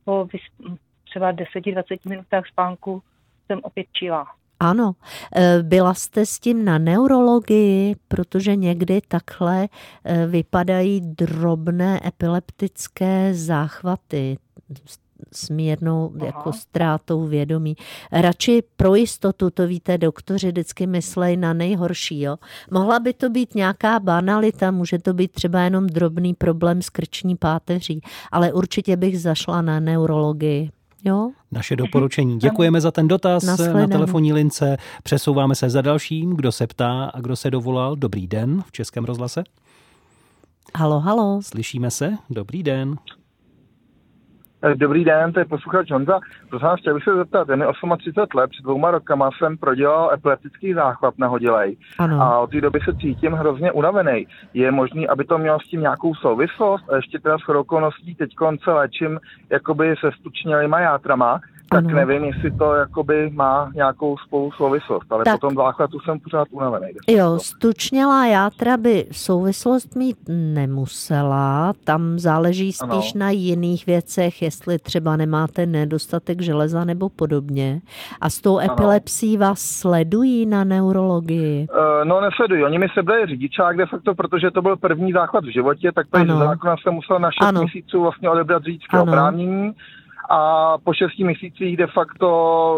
po 0.05 0.25
vys- 0.25 0.77
třeba 1.11 1.33
10-20 1.33 1.83
minutách 2.09 2.45
spánku 2.53 3.03
jsem 3.47 3.61
opět 3.63 3.87
čílá. 3.93 4.27
Ano, 4.61 4.93
e, 5.37 5.63
byla 5.63 5.95
jste 5.95 6.27
s 6.27 6.39
tím 6.41 6.65
na 6.65 6.79
neurologii, 6.79 7.97
protože 8.09 8.57
někdy 8.57 9.01
takhle 9.09 9.69
e, 10.05 10.27
vypadají 10.27 11.01
drobné 11.01 12.01
epileptické 12.07 13.35
záchvaty 13.35 14.39
s- 14.87 14.99
s 15.33 15.51
mírnou 15.51 16.13
jako 16.25 16.53
ztrátou 16.53 17.27
vědomí. 17.27 17.77
Radši 18.13 18.63
pro 18.77 18.95
jistotu, 18.95 19.51
to 19.51 19.67
víte, 19.67 19.99
doktoři 19.99 20.47
vždycky 20.49 20.87
myslej 20.87 21.37
na 21.37 21.53
nejhorší. 21.53 22.21
Jo? 22.21 22.37
Mohla 22.71 23.01
by 23.01 23.13
to 23.13 23.31
být 23.31 23.55
nějaká 23.55 24.01
banalita, 24.01 24.71
může 24.71 24.99
to 24.99 25.15
být 25.15 25.33
třeba 25.33 25.61
jenom 25.61 25.87
drobný 25.87 26.35
problém 26.35 26.83
s 26.83 26.91
krční 26.91 27.37
páteří, 27.37 28.01
ale 28.33 28.53
určitě 28.53 28.97
bych 28.97 29.21
zašla 29.21 29.63
na 29.63 29.81
neurologii. 29.81 30.71
Jo? 31.05 31.31
Naše 31.53 31.77
doporučení. 31.77 32.39
Děkujeme 32.39 32.81
za 32.81 32.91
ten 32.91 33.09
dotaz 33.09 33.43
na 33.43 33.57
telefonní 33.87 34.33
lince. 34.33 34.77
Přesouváme 35.03 35.55
se 35.55 35.71
za 35.71 35.83
dalším, 35.83 36.37
kdo 36.37 36.53
se 36.53 36.67
ptá 36.67 37.05
a 37.05 37.21
kdo 37.21 37.37
se 37.37 37.51
dovolal. 37.51 37.97
Dobrý 37.97 38.27
den 38.27 38.63
v 38.67 38.73
Českém 38.73 39.05
rozhlase. 39.05 39.45
Halo, 40.77 41.01
halo. 41.01 41.43
Slyšíme 41.43 41.91
se? 41.91 42.13
Dobrý 42.31 42.63
den. 42.63 42.97
Eh, 44.63 44.75
Dobrý 44.75 45.05
den, 45.05 45.33
to 45.33 45.39
je 45.39 45.45
posluchač 45.45 45.91
Honza. 45.91 46.21
Prosím 46.49 46.69
vás, 46.69 46.81
chtěl 46.81 46.95
bych 46.95 47.05
se 47.05 47.17
zeptat, 47.17 47.49
je 47.49 47.57
mi 47.57 47.65
38 47.99 48.39
let, 48.39 48.51
před 48.51 48.63
dvouma 48.63 48.91
rokama 48.91 49.31
jsem 49.39 49.57
prodělal 49.57 50.11
epileptický 50.15 50.75
záchvat 50.75 51.19
nahodilej 51.19 51.77
Ano. 51.99 52.23
a 52.23 52.39
od 52.39 52.51
té 52.51 52.61
doby 52.61 52.81
se 52.85 52.97
cítím 52.97 53.33
hrozně 53.33 53.73
unavený. 53.73 54.27
Je 54.55 54.71
možný, 54.71 55.09
aby 55.09 55.25
to 55.25 55.39
mělo 55.39 55.61
s 55.61 55.69
tím 55.69 55.81
nějakou 55.81 56.15
souvislost? 56.15 56.91
A 56.93 56.97
ještě 56.97 57.19
teda 57.19 57.39
s 57.39 57.49
okolností 57.49 58.15
teď 58.15 58.31
se 58.65 58.73
léčím 58.73 59.21
jakoby 59.51 59.95
se 60.01 60.11
stučnělýma 60.21 60.81
játrama, 60.81 61.41
tak 61.71 61.85
Ano. 61.85 61.95
nevím, 61.95 62.25
jestli 62.25 62.51
to 62.51 62.75
jakoby 62.75 63.31
má 63.31 63.71
nějakou 63.75 64.17
spolu 64.19 64.51
souvislost, 64.53 65.13
ale 65.13 65.25
Tak. 65.25 65.41
po 65.41 65.47
tom 65.47 65.55
záchvatu 65.57 66.01
jsem 66.01 66.21
pořád 66.21 66.49
unavený. 66.51 66.87
Jo, 67.09 67.39
stučnělá 67.39 68.27
játra 68.27 68.77
by 68.77 69.07
souvislost 69.13 69.97
mít 69.97 70.17
nemusela, 70.29 71.73
tam 71.85 72.19
záleží 72.19 72.73
spíš 72.73 73.15
Ano. 73.15 73.21
na 73.25 73.31
jiných 73.31 73.87
věcech, 73.87 74.43
jestli 74.43 74.79
třeba 74.79 75.17
nemáte 75.17 75.67
nedostatek 75.67 76.41
železa 76.41 76.85
nebo 76.85 77.09
podobně. 77.09 77.81
A 78.21 78.31
s 78.31 78.41
tou 78.41 78.59
Ano. 78.59 78.73
epilepsí 78.73 79.37
vás 79.37 79.61
sledují 79.61 80.47
na 80.47 80.65
neurologii. 80.65 81.67
Uh, 81.71 82.09
no 82.09 82.21
nesledují, 82.21 82.65
oni 82.65 82.79
mi 82.79 82.87
sebrali 82.95 83.27
řidičák 83.27 83.77
de 83.77 83.87
facto, 83.87 84.15
protože 84.15 84.51
to 84.51 84.63
byl 84.63 84.77
první 84.77 85.13
záchvat 85.13 85.45
v 85.45 85.53
životě, 85.53 85.93
tak 85.95 86.07
tady 86.11 86.31
Ano. 86.31 86.39
zákona 86.39 86.77
jsem 86.83 86.95
musel 86.95 87.19
na 87.19 87.31
6 87.31 87.49
Ano. 87.49 87.61
měsíců 87.61 88.03
vlastně 88.03 88.31
odebrat 88.31 88.63
řidičské 88.65 88.97
Ano. 88.97 89.03
oprávnění 89.13 89.73
a 90.29 90.75
po 90.85 90.93
6 90.95 91.19
měsících 91.19 91.77
de 91.77 91.87
facto 91.87 92.29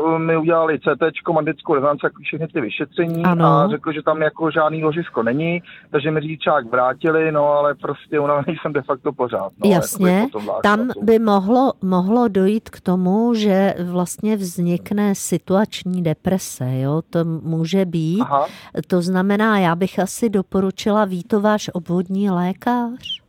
uh, 0.05 0.19
mi 0.19 0.37
udělali 0.37 0.79
CT, 0.79 1.31
magnetickou 1.33 1.75
rezonanci, 1.75 2.07
jako 2.07 2.23
všechny 2.23 2.49
ty 2.49 2.61
vyšetření 2.61 3.25
Ano. 3.25 3.47
a 3.47 3.69
řekl, 3.69 3.93
že 3.93 4.03
tam 4.03 4.23
jako 4.23 4.51
žádný 4.51 4.85
ložisko 4.85 5.23
není, 5.23 5.63
takže 5.91 6.11
mi 6.11 6.21
řidičák 6.21 6.71
vrátili, 6.71 7.33
no 7.33 7.45
ale 7.53 7.75
prostě 7.75 8.21
unavený 8.21 8.57
jsem 8.63 8.73
de 8.73 8.83
facto 8.83 9.13
pořád. 9.13 9.53
No, 9.65 9.71
Jasně, 9.71 10.29
tom 10.33 10.43
záchvatu. 10.45 10.61
tam 10.63 10.89
by 11.03 11.19
mohlo, 11.19 11.73
mohlo 11.83 12.29
dojít 12.29 12.71
k 12.71 12.81
tomu, 12.81 13.35
že 13.35 13.75
vlastně 13.85 14.37
vznikne 14.37 15.15
situační 15.15 16.03
deprese, 16.03 16.79
jo? 16.81 17.03
to 17.11 17.25
může 17.25 17.85
být. 17.85 18.21
Aha. 18.21 18.47
To 18.87 19.03
znamená, 19.03 19.59
já 19.59 19.75
bych 19.75 19.99
asi 19.99 20.31
doporučila, 20.31 21.05
ví 21.05 21.23
to 21.25 21.41
váš 21.41 21.71
obvodní 21.75 22.31
lékař? 22.31 23.21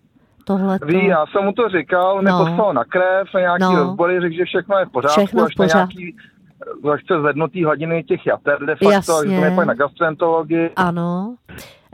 Tohleto. 0.57 0.85
Ví, 0.85 1.05
já 1.05 1.25
jsem 1.25 1.43
mu 1.45 1.51
to 1.51 1.69
říkal, 1.69 2.21
No. 2.21 2.39
mi 2.39 2.45
poslal 2.45 2.73
na 2.73 2.83
krev, 2.83 3.27
na 3.33 3.39
nějaký 3.39 3.63
No. 3.63 3.75
rozbory, 3.75 4.21
řekl, 4.21 4.35
že 4.35 4.45
všechno 4.45 4.77
je 4.77 4.85
v 4.85 4.89
pořádku, 4.89 5.19
Všechno 5.19 5.43
v 5.43 5.45
až 5.45 5.55
na 5.55 5.63
pořádku. 5.65 5.99
nějaký 5.99 6.17
lehce 6.83 7.19
zvednutý 7.19 7.63
hladiny 7.65 8.03
těch 8.03 8.25
jater 8.27 8.59
de 8.65 8.75
facto, 8.75 8.91
Jasně. 8.91 9.35
až 9.35 9.39
to 9.41 9.45
je 9.45 9.51
pak 9.55 9.67
na 9.67 9.73
gastroenterologii. 9.73 10.69
Ano. 10.75 11.35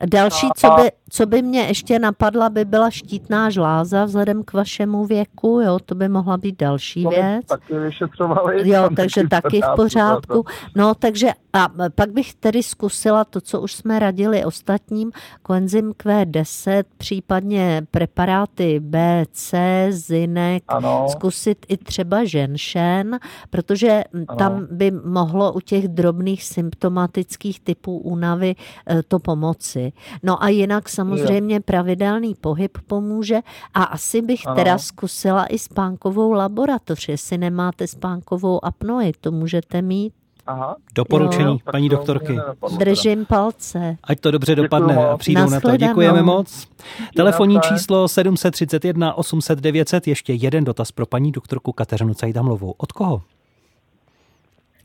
Další, 0.06 0.48
co 0.58 0.70
by, 0.70 0.92
co 1.10 1.26
by 1.26 1.42
mě 1.42 1.62
ještě 1.62 2.00
napadla, 2.00 2.50
by 2.50 2.66
byla 2.66 2.90
štítná 2.90 3.50
žláza 3.50 4.06
vzhledem 4.06 4.44
k 4.44 4.54
vašemu 4.54 5.06
věku, 5.06 5.62
jo, 5.66 5.80
to 5.86 5.96
by 5.96 6.10
mohla 6.10 6.38
být 6.38 6.60
další 6.60 7.08
věc. 7.08 7.46
Taky 7.46 7.80
vyšetřovali. 7.80 8.70
Jo, 8.70 8.90
takže 8.96 9.28
taky 9.28 9.62
v 9.62 9.76
pořádku. 9.76 10.46
No, 10.76 10.96
takže 10.96 11.32
a 11.54 11.70
pak 11.96 12.12
bych 12.12 12.34
tedy 12.34 12.64
zkusila 12.64 13.24
to, 13.24 13.42
co 13.42 13.62
už 13.62 13.74
jsme 13.74 14.00
radili 14.00 14.46
ostatním, 14.46 15.12
koenzym 15.44 15.92
Q10, 15.92 16.84
případně 16.98 17.82
preparáty 17.92 18.80
B, 18.80 19.26
C, 19.32 19.88
zinek, 19.90 20.64
Ano. 20.68 21.06
zkusit 21.10 21.66
i 21.70 21.78
třeba 21.78 22.24
ženšen, 22.24 23.20
protože 23.50 24.04
Ano. 24.28 24.38
tam 24.38 24.68
by 24.72 24.92
mohlo 24.92 25.54
u 25.54 25.60
těch 25.60 25.88
drobných 25.88 26.44
symptomatických 26.44 27.60
typů 27.60 27.98
únavy 27.98 28.56
eh, 28.90 29.04
to 29.04 29.20
pomoci. 29.20 29.87
No 30.24 30.44
a 30.44 30.50
jinak 30.50 30.90
samozřejmě 30.90 31.60
pravidelný 31.62 32.36
pohyb 32.36 32.78
pomůže 32.88 33.40
a 33.74 33.84
asi 33.84 34.22
bych 34.22 34.48
Ano. 34.48 34.56
teda 34.56 34.78
zkusila 34.78 35.46
i 35.46 35.60
spánkovou 35.60 36.32
laboratoř, 36.32 37.10
jestli 37.10 37.38
nemáte 37.38 37.88
spánkovou 37.88 38.66
apnoe, 38.66 39.12
to 39.22 39.32
můžete 39.32 39.82
mít. 39.82 40.14
Aha. 40.48 40.76
Doporučení 40.96 41.52
Jo. 41.66 41.72
paní 41.72 41.90
doktorky. 41.90 42.38
Držím 42.78 43.26
palce. 43.26 43.98
Ať 44.04 44.20
to 44.20 44.32
dobře 44.32 44.56
dopadne 44.56 44.96
a 45.08 45.18
přijdou 45.18 45.50
na 45.50 45.60
to. 45.60 45.78
Děkujeme 45.78 46.22
moc. 46.22 46.68
Telefonní 47.16 47.60
číslo 47.62 48.08
731 48.08 49.14
800 49.14 49.60
900. 49.60 50.08
Ještě 50.08 50.34
jeden 50.34 50.64
dotaz 50.64 50.92
pro 50.92 51.06
paní 51.06 51.32
doktorku 51.32 51.72
Kateřinu 51.72 52.14
Cajdamlovou. 52.14 52.74
Od 52.78 52.92
koho? 52.92 53.22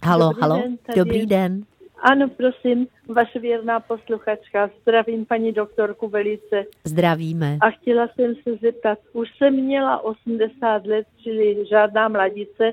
Halo, 0.04 0.28
Dobrý 0.28 0.40
halo, 0.42 0.56
den, 0.56 0.76
dobrý 0.96 1.26
den. 1.26 1.62
Ano, 2.02 2.28
prosím, 2.28 2.86
vaše 3.08 3.38
věrná 3.38 3.80
posluchačka. 3.80 4.70
Zdravím 4.82 5.26
paní 5.26 5.52
doktorku 5.52 6.08
velice. 6.08 6.64
Zdravíme. 6.84 7.58
A 7.60 7.70
chtěla 7.70 8.08
jsem 8.08 8.34
se 8.34 8.56
zeptat, 8.62 8.98
už 9.12 9.28
jsem 9.38 9.54
měla 9.54 10.04
80 10.04 10.86
let, 10.86 11.06
čili 11.22 11.66
žádná 11.70 12.08
mladice, 12.08 12.72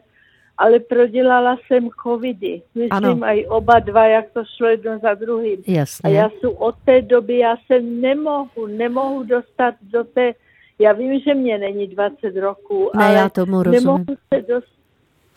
ale 0.58 0.80
prodělala 0.80 1.58
jsem 1.68 1.90
covidy. 2.04 2.62
Myslím, 2.76 3.24
i 3.24 3.48
oba 3.48 3.80
dva, 3.80 4.06
jak 4.06 4.32
to 4.32 4.44
šlo 4.58 4.68
jedno 4.68 5.00
za 5.00 5.14
druhým. 5.14 5.60
A 5.68 5.72
Jasně. 5.72 6.14
já 6.14 6.30
jsem 6.30 6.50
od 6.58 6.76
té 6.86 7.02
doby, 7.02 7.38
já 7.38 7.56
se 7.68 7.82
nemohu, 7.82 8.68
nemohu 8.68 9.24
dostat 9.24 9.76
do 9.82 10.04
té, 10.04 10.34
já 10.80 10.94
vím, 10.94 11.20
že 11.20 11.34
mě 11.34 11.58
není 11.58 11.88
20 11.88 12.36
roků, 12.36 12.92
Ne, 12.96 13.06
ale 13.06 13.14
já 13.14 13.30
tomu 13.30 13.64
rozumím. 13.64 13.84
nemohu 13.84 14.06
se, 14.34 14.42
dost, 14.42 14.72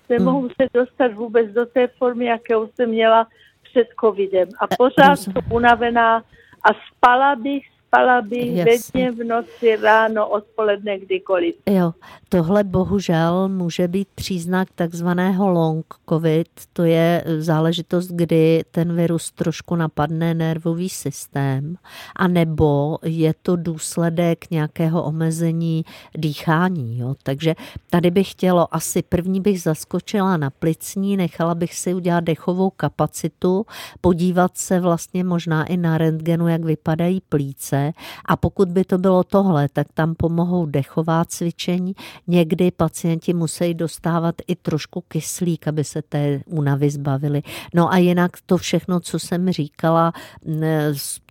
nemohu 0.08 0.48
se 0.48 0.66
dostat 0.74 1.14
vůbec 1.14 1.50
do 1.52 1.66
té 1.66 1.86
formy, 1.86 2.24
jakou 2.24 2.68
jsem 2.74 2.88
měla 2.88 3.26
před 3.72 3.88
covidem. 4.00 4.48
A 4.60 4.66
pořád 4.66 5.16
jsem 5.16 5.32
unavená 5.50 6.16
a 6.64 6.68
spala 6.88 7.36
bych, 7.36 7.64
spala 7.92 8.22
bych 8.22 8.56
Jasně. 8.56 9.10
ve 9.10 9.24
v 9.24 9.26
noci, 9.26 9.76
ráno, 9.76 10.28
odpoledne, 10.28 10.98
kdykoliv. 10.98 11.54
Jo, 11.70 11.92
tohle 12.28 12.64
bohužel 12.64 13.48
může 13.48 13.88
být 13.88 14.08
příznak 14.14 14.68
takzvaného 14.74 15.48
long 15.48 15.86
covid. 16.08 16.48
To 16.72 16.84
je 16.84 17.24
záležitost, 17.38 18.08
kdy 18.08 18.64
ten 18.70 18.96
virus 18.96 19.30
trošku 19.30 19.76
napadne 19.76 20.34
nervový 20.34 20.88
systém, 20.88 21.76
a 22.16 22.28
nebo 22.28 22.98
je 23.02 23.34
to 23.42 23.56
důsledek 23.56 24.50
nějakého 24.50 25.04
omezení 25.04 25.84
dýchání. 26.14 26.98
Jo? 26.98 27.14
Takže 27.22 27.54
tady 27.90 28.10
bych 28.10 28.30
chtělo, 28.30 28.74
asi 28.74 29.02
první 29.02 29.40
bych 29.40 29.62
zaskočila 29.62 30.36
na 30.36 30.50
plicní, 30.50 31.16
nechala 31.16 31.54
bych 31.54 31.74
si 31.74 31.94
udělat 31.94 32.24
dechovou 32.24 32.70
kapacitu, 32.70 33.66
podívat 34.00 34.56
se 34.56 34.80
vlastně 34.80 35.24
možná 35.24 35.64
i 35.64 35.76
na 35.76 35.98
rentgenu, 35.98 36.48
jak 36.48 36.64
vypadají 36.64 37.22
plíce 37.28 37.81
a 38.24 38.36
pokud 38.36 38.68
by 38.68 38.84
to 38.84 38.98
bylo 38.98 39.24
tohle, 39.24 39.68
tak 39.72 39.86
tam 39.94 40.14
pomohou 40.14 40.66
dechová 40.66 41.24
cvičení. 41.24 41.92
Někdy 42.26 42.70
pacienti 42.70 43.34
musí 43.34 43.74
dostávat 43.74 44.34
i 44.46 44.56
trošku 44.56 45.00
kyslík, 45.08 45.68
aby 45.68 45.84
se 45.84 46.02
té 46.02 46.40
únavy 46.46 46.90
zbavili. 46.90 47.42
No 47.74 47.92
a 47.92 47.96
jinak 47.96 48.30
to 48.46 48.56
všechno, 48.56 49.00
co 49.00 49.18
jsem 49.18 49.52
říkala, 49.52 50.12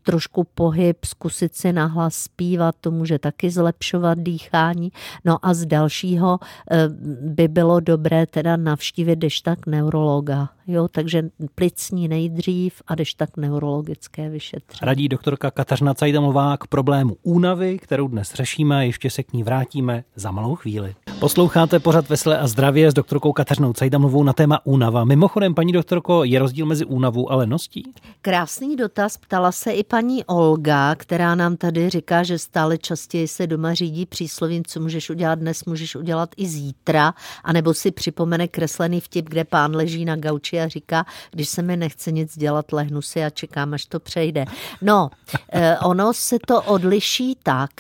trošku 0.04 0.44
pohyb, 0.44 1.06
zkusit 1.06 1.56
si 1.56 1.74
nahlas 1.74 2.16
zpívat, 2.16 2.76
to 2.82 2.92
může 2.92 3.20
taky 3.20 3.50
zlepšovat 3.50 4.18
dýchání. 4.18 4.92
No 5.26 5.38
a 5.46 5.54
z 5.54 5.66
dalšího 5.66 6.40
eh, 6.72 6.90
by 7.22 7.48
bylo 7.48 7.80
dobré 7.80 8.26
teda 8.26 8.58
navštívit 8.58 9.22
když 9.22 9.42
tak 9.42 9.68
neurologa. 9.68 10.50
Jo, 10.68 10.88
takže 10.88 11.30
plicní 11.56 12.08
nejdřív 12.08 12.82
a 12.88 12.96
když 12.96 13.14
tak 13.14 13.38
neurologické 13.38 14.30
vyšetření. 14.30 14.88
Radí 14.88 15.10
doktorka 15.10 15.52
Kateřina 15.52 15.94
Cajdamová 15.94 16.58
k 16.58 16.68
problému 16.68 17.18
únavy, 17.24 17.80
kterou 17.80 18.08
dnes 18.08 18.34
řešíme, 18.34 18.86
ještě 18.86 19.10
se 19.10 19.24
k 19.24 19.34
ní 19.34 19.44
vrátíme 19.44 20.04
za 20.16 20.32
malou 20.32 20.56
chvíli. 20.56 20.96
Posloucháte 21.20 21.80
pořad 21.80 22.10
Veselé 22.10 22.38
a 22.38 22.48
zdravě 22.48 22.92
s 22.92 22.94
doktorkou 22.94 23.34
Kateřinou 23.34 23.74
Cajdamovou 23.74 24.24
na 24.24 24.34
téma 24.34 24.60
únava. 24.64 25.06
Mimochodem, 25.06 25.54
paní 25.54 25.74
doktorko, 25.74 26.24
je 26.24 26.40
rozdíl 26.40 26.66
mezi 26.66 26.86
únavou 26.86 27.32
a 27.32 27.36
leností? 27.36 27.84
Krásný 28.22 28.76
dotaz, 28.76 29.18
ptala 29.18 29.52
se 29.52 29.72
i 29.72 29.84
paní 29.92 30.26
Olga, 30.26 30.96
která 30.96 31.36
nám 31.36 31.58
tady 31.58 31.90
říká, 31.90 32.24
že 32.24 32.40
stále 32.40 32.78
častěji 32.78 33.28
se 33.28 33.48
doma 33.48 33.74
řídí 33.74 34.06
příslovím, 34.06 34.64
co 34.66 34.80
můžeš 34.80 35.10
udělat 35.10 35.40
dnes, 35.40 35.66
můžeš 35.66 35.96
udělat 35.96 36.30
i 36.38 36.48
zítra, 36.48 37.14
anebo 37.44 37.74
si 37.74 37.92
připomene 37.92 38.48
kreslený 38.48 39.02
vtip, 39.02 39.30
kde 39.30 39.44
pán 39.44 39.76
leží 39.76 40.06
na 40.06 40.16
gauči 40.16 40.62
a 40.62 40.68
říká, 40.68 41.06
když 41.32 41.50
se 41.50 41.62
mi 41.62 41.78
nechce 41.78 42.12
nic 42.12 42.38
dělat, 42.38 42.72
lehnu 42.74 43.02
si 43.02 43.24
a 43.24 43.30
čekám, 43.30 43.74
až 43.74 43.86
to 43.86 44.00
přejde. 44.00 44.46
No, 44.82 45.10
eh, 45.52 45.78
ono 45.80 46.14
se 46.14 46.38
to 46.48 46.62
odliší 46.62 47.38
tak, 47.44 47.72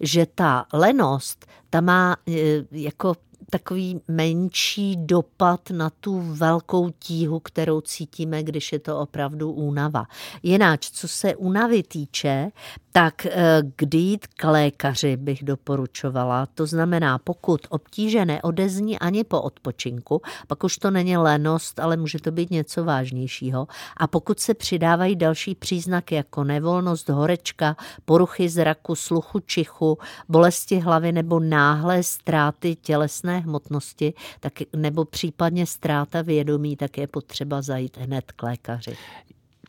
že 0.00 0.26
ta 0.34 0.66
lenost, 0.72 1.46
ta 1.70 1.80
má 1.80 2.16
eh, 2.28 2.32
jako 2.72 3.14
takový 3.50 4.00
menší 4.08 4.96
dopad 4.96 5.70
na 5.70 5.90
tu 5.90 6.20
velkou 6.20 6.90
tíhu, 6.90 7.40
kterou 7.40 7.80
cítíme, 7.80 8.42
když 8.42 8.72
je 8.72 8.78
to 8.78 8.98
opravdu 9.00 9.52
únava. 9.52 10.06
Jinak, 10.42 10.80
co 10.80 11.08
se 11.08 11.36
únavy 11.36 11.82
týče, 11.82 12.50
tak 12.92 13.26
eh, 13.26 13.62
kdy 13.76 13.98
jít 13.98 14.26
k 14.26 14.50
lékaři 14.50 15.16
bych 15.16 15.44
doporučovala. 15.44 16.46
To 16.46 16.66
znamená, 16.66 17.18
pokud 17.18 17.66
obtíže 17.70 18.24
neodezní 18.24 18.98
ani 18.98 19.24
po 19.24 19.42
odpočinku, 19.42 20.22
pak 20.46 20.64
už 20.64 20.76
to 20.76 20.90
není 20.90 21.16
lenost, 21.16 21.78
ale 21.80 21.96
může 21.96 22.18
to 22.18 22.30
být 22.30 22.50
něco 22.50 22.84
vážnějšího. 22.84 23.68
A 23.96 24.06
pokud 24.06 24.40
se 24.40 24.54
přidávají 24.54 25.16
další 25.16 25.54
příznaky 25.54 26.14
jako 26.14 26.44
nevolnost, 26.44 27.08
horečka, 27.08 27.76
poruchy 28.04 28.48
zraku, 28.48 28.94
sluchu, 28.94 29.40
čichu, 29.40 29.98
bolesti 30.28 30.78
hlavy 30.78 31.12
nebo 31.12 31.40
náhlé 31.40 32.02
ztráty 32.02 32.76
tělesné 32.76 33.38
hmotnosti, 33.38 34.14
tak, 34.40 34.52
nebo 34.76 35.04
případně 35.04 35.66
ztráta 35.66 36.22
vědomí, 36.22 36.76
tak 36.76 36.98
je 36.98 37.06
potřeba 37.06 37.62
zajít 37.62 37.96
hned 37.96 38.32
k 38.32 38.42
lékaři. 38.42 38.96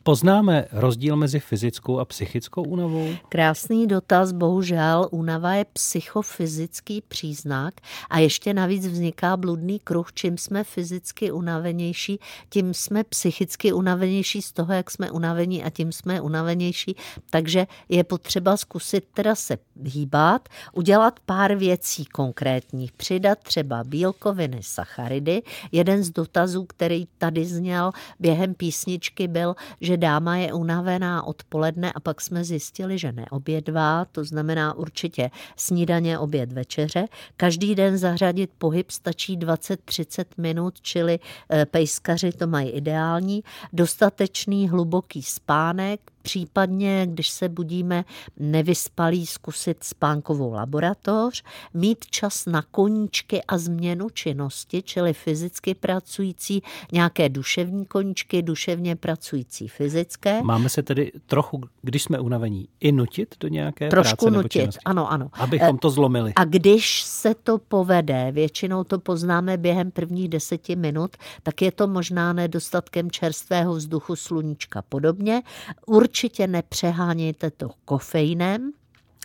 Poznáme 0.04 0.66
rozdíl 0.72 1.16
mezi 1.16 1.40
fyzickou 1.40 1.98
a 1.98 2.04
psychickou 2.04 2.62
únavou? 2.62 3.08
Krásný 3.28 3.86
dotaz, 3.86 4.32
bohužel 4.32 5.08
únava 5.10 5.54
je 5.54 5.64
psychofyzický 5.72 7.02
příznak 7.08 7.74
a 8.10 8.18
ještě 8.18 8.54
navíc 8.54 8.86
vzniká 8.86 9.36
bludný 9.36 9.78
kruh, 9.78 10.12
čím 10.12 10.38
jsme 10.38 10.64
fyzicky 10.64 11.32
unavenější, 11.32 12.18
tím 12.48 12.74
jsme 12.74 13.04
psychicky 13.04 13.72
unavenější 13.72 14.42
z 14.42 14.52
toho, 14.52 14.72
jak 14.72 14.90
jsme 14.90 15.10
unavení 15.10 15.64
a 15.64 15.70
tím 15.70 15.92
jsme 15.92 16.20
unavenější, 16.20 16.96
takže 17.30 17.66
je 17.88 18.04
potřeba 18.04 18.56
zkusit 18.56 19.04
teda 19.14 19.34
se 19.34 19.58
hýbat, 19.84 20.48
udělat 20.72 21.20
pár 21.26 21.54
věcí 21.54 22.04
konkrétních, 22.04 22.92
přidat 22.92 23.38
třeba 23.38 23.84
bílkoviny, 23.84 24.58
sacharidy. 24.60 25.42
Jeden 25.72 26.04
z 26.04 26.10
dotazů, 26.10 26.64
který 26.64 27.06
tady 27.18 27.44
zněl 27.44 27.92
během 28.20 28.54
písničky 28.54 29.28
byl, 29.28 29.54
že 29.80 29.91
dáma 29.96 30.36
je 30.36 30.52
unavená 30.52 31.26
odpoledne 31.26 31.92
a 31.92 32.00
pak 32.00 32.20
jsme 32.20 32.44
zjistili, 32.44 32.98
že 32.98 33.12
neobědvá, 33.12 34.04
to 34.04 34.24
znamená 34.24 34.74
určitě 34.74 35.30
snídaně, 35.56 36.18
oběd, 36.18 36.52
večeře. 36.52 37.04
Každý 37.36 37.74
den 37.74 37.98
zařadit 37.98 38.50
pohyb 38.58 38.90
stačí 38.90 39.38
20-30 39.38 40.24
minut, 40.38 40.80
čili 40.80 41.18
eh, 41.50 41.66
pejskaři 41.66 42.32
to 42.32 42.46
mají 42.46 42.70
ideální. 42.70 43.44
Dostatečný 43.72 44.68
hluboký 44.68 45.22
spánek, 45.22 46.00
případně, 46.22 47.06
když 47.10 47.28
se 47.28 47.48
budíme 47.48 48.04
nevyspalí, 48.36 49.26
zkusit 49.26 49.84
spánkovou 49.84 50.52
laboratoř, 50.52 51.42
mít 51.74 52.06
čas 52.06 52.46
na 52.46 52.62
koníčky 52.62 53.42
a 53.42 53.58
změnu 53.58 54.10
činnosti, 54.10 54.82
čili 54.82 55.12
fyzicky 55.12 55.74
pracující, 55.74 56.62
nějaké 56.92 57.28
duševní 57.28 57.86
koníčky, 57.86 58.42
duševně 58.42 58.96
pracující 58.96 59.68
fyzické. 59.82 60.42
Máme 60.42 60.68
se 60.68 60.82
tedy 60.82 61.12
trochu, 61.26 61.60
když 61.82 62.02
jsme 62.02 62.20
unavení, 62.20 62.68
i 62.80 62.92
nutit 62.92 63.34
do 63.40 63.48
nějaké 63.48 63.88
Trošku 63.88 64.16
práce 64.16 64.30
nebo 64.30 64.42
nutit, 64.42 64.60
činnosti? 64.60 64.80
ano, 64.84 65.12
ano. 65.12 65.30
Abychom 65.32 65.74
Eh, 65.76 65.78
to 65.78 65.90
zlomili. 65.90 66.32
A 66.36 66.44
když 66.44 67.02
se 67.02 67.34
to 67.34 67.58
povede, 67.58 68.32
většinou 68.32 68.84
to 68.84 68.98
poznáme 68.98 69.56
během 69.56 69.90
prvních 69.90 70.28
deseti 70.28 70.76
minut, 70.76 71.16
tak 71.42 71.62
je 71.62 71.72
to 71.72 71.88
možná 71.88 72.32
nedostatkem 72.32 73.10
čerstvého 73.10 73.74
vzduchu, 73.74 74.16
sluníčka 74.16 74.82
podobně. 74.88 75.42
Určitě 75.86 76.46
nepřehánějte 76.46 77.50
to 77.50 77.70
kofeinem, 77.84 78.72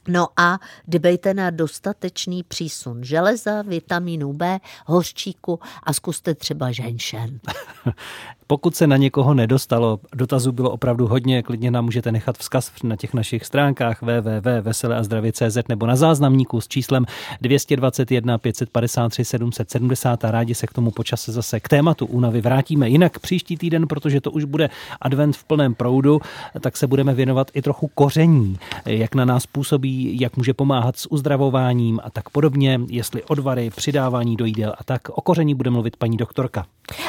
No 0.07 0.27
a 0.37 0.59
dbejte 0.87 1.33
na 1.33 1.49
dostatečný 1.49 2.43
přísun 2.43 3.03
železa, 3.03 3.61
vitamínu 3.61 4.33
B, 4.33 4.59
hořčíku 4.85 5.59
a 5.83 5.93
zkuste 5.93 6.35
třeba 6.35 6.71
ženšen. 6.71 7.39
Pokud 8.49 8.75
se 8.75 8.88
na 8.88 8.97
někoho 8.97 9.33
nedostalo, 9.33 9.99
dotazů 10.15 10.51
bylo 10.51 10.69
opravdu 10.69 11.07
hodně, 11.07 11.43
klidně 11.43 11.71
nám 11.71 11.86
můžete 11.86 12.12
nechat 12.12 12.38
vzkaz 12.38 12.71
na 12.83 12.95
těch 12.95 13.13
našich 13.13 13.45
stránkách 13.45 14.01
www.veseleazdravě.cz 14.01 15.57
nebo 15.69 15.86
na 15.86 15.95
záznamníku 15.95 16.62
s 16.62 16.67
číslem 16.67 17.05
221 17.41 18.38
553 18.38 19.25
770 19.25 20.25
a 20.25 20.31
rádi 20.31 20.55
se 20.55 20.67
k 20.67 20.73
tomu 20.73 20.91
počase 20.91 21.31
zase 21.31 21.60
k 21.60 21.67
tématu 21.67 22.05
únavy 22.05 22.41
vrátíme. 22.41 22.89
Jinak 22.89 23.19
příští 23.19 23.57
týden, 23.57 23.88
protože 23.88 24.21
to 24.21 24.31
už 24.31 24.43
bude 24.43 24.69
advent 25.01 25.38
v 25.38 25.43
plném 25.43 25.75
proudu, 25.75 26.19
tak 26.60 26.77
se 26.77 26.88
budeme 26.88 27.13
věnovat 27.13 27.51
i 27.53 27.62
trochu 27.62 27.88
koření, 27.88 28.57
jak 28.86 29.15
na 29.15 29.25
nás 29.25 29.45
působí, 29.45 30.19
jak 30.21 30.38
může 30.38 30.53
pomáhat 30.53 30.97
s 30.97 31.12
uzdravováním 31.12 31.99
a 32.03 32.10
tak 32.10 32.29
podobně, 32.29 32.79
jestli 32.88 33.23
odvary, 33.23 33.69
přidávání 33.69 34.36
do 34.36 34.45
jídel 34.45 34.73
a 34.77 34.83
tak. 34.83 35.10
O 35.10 35.21
koření 35.21 35.55
bude 35.55 35.69
mluvit 35.69 35.97
paní 35.97 36.17
doktorka. 36.17 36.65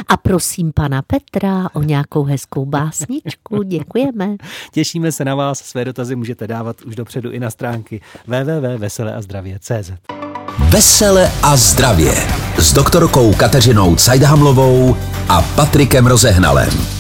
A 0.09 0.17
prosím 0.17 0.73
pana 0.73 1.03
Petra 1.03 1.69
o 1.73 1.83
nějakou 1.83 2.25
hezkou 2.25 2.67
básničku. 2.67 3.63
Děkujeme. 3.65 4.37
Těšíme 4.73 5.13
se 5.13 5.25
na 5.25 5.35
vás. 5.35 5.59
Své 5.59 5.85
dotazy 5.85 6.17
můžete 6.17 6.47
dávat 6.47 6.83
už 6.83 6.97
dopředu 6.97 7.31
i 7.31 7.41
na 7.41 7.51
stránky 7.51 8.01
www.veseleazdravě.cz 8.27 9.93
Vesele 10.59 11.33
a 11.43 11.57
zdravě 11.57 12.15
s 12.59 12.73
doktorkou 12.73 13.35
Kateřinou 13.35 13.97
Cajdhamlovou 13.97 14.97
a 15.29 15.43
Patrikem 15.43 16.07
Rozehnalem. 16.07 16.98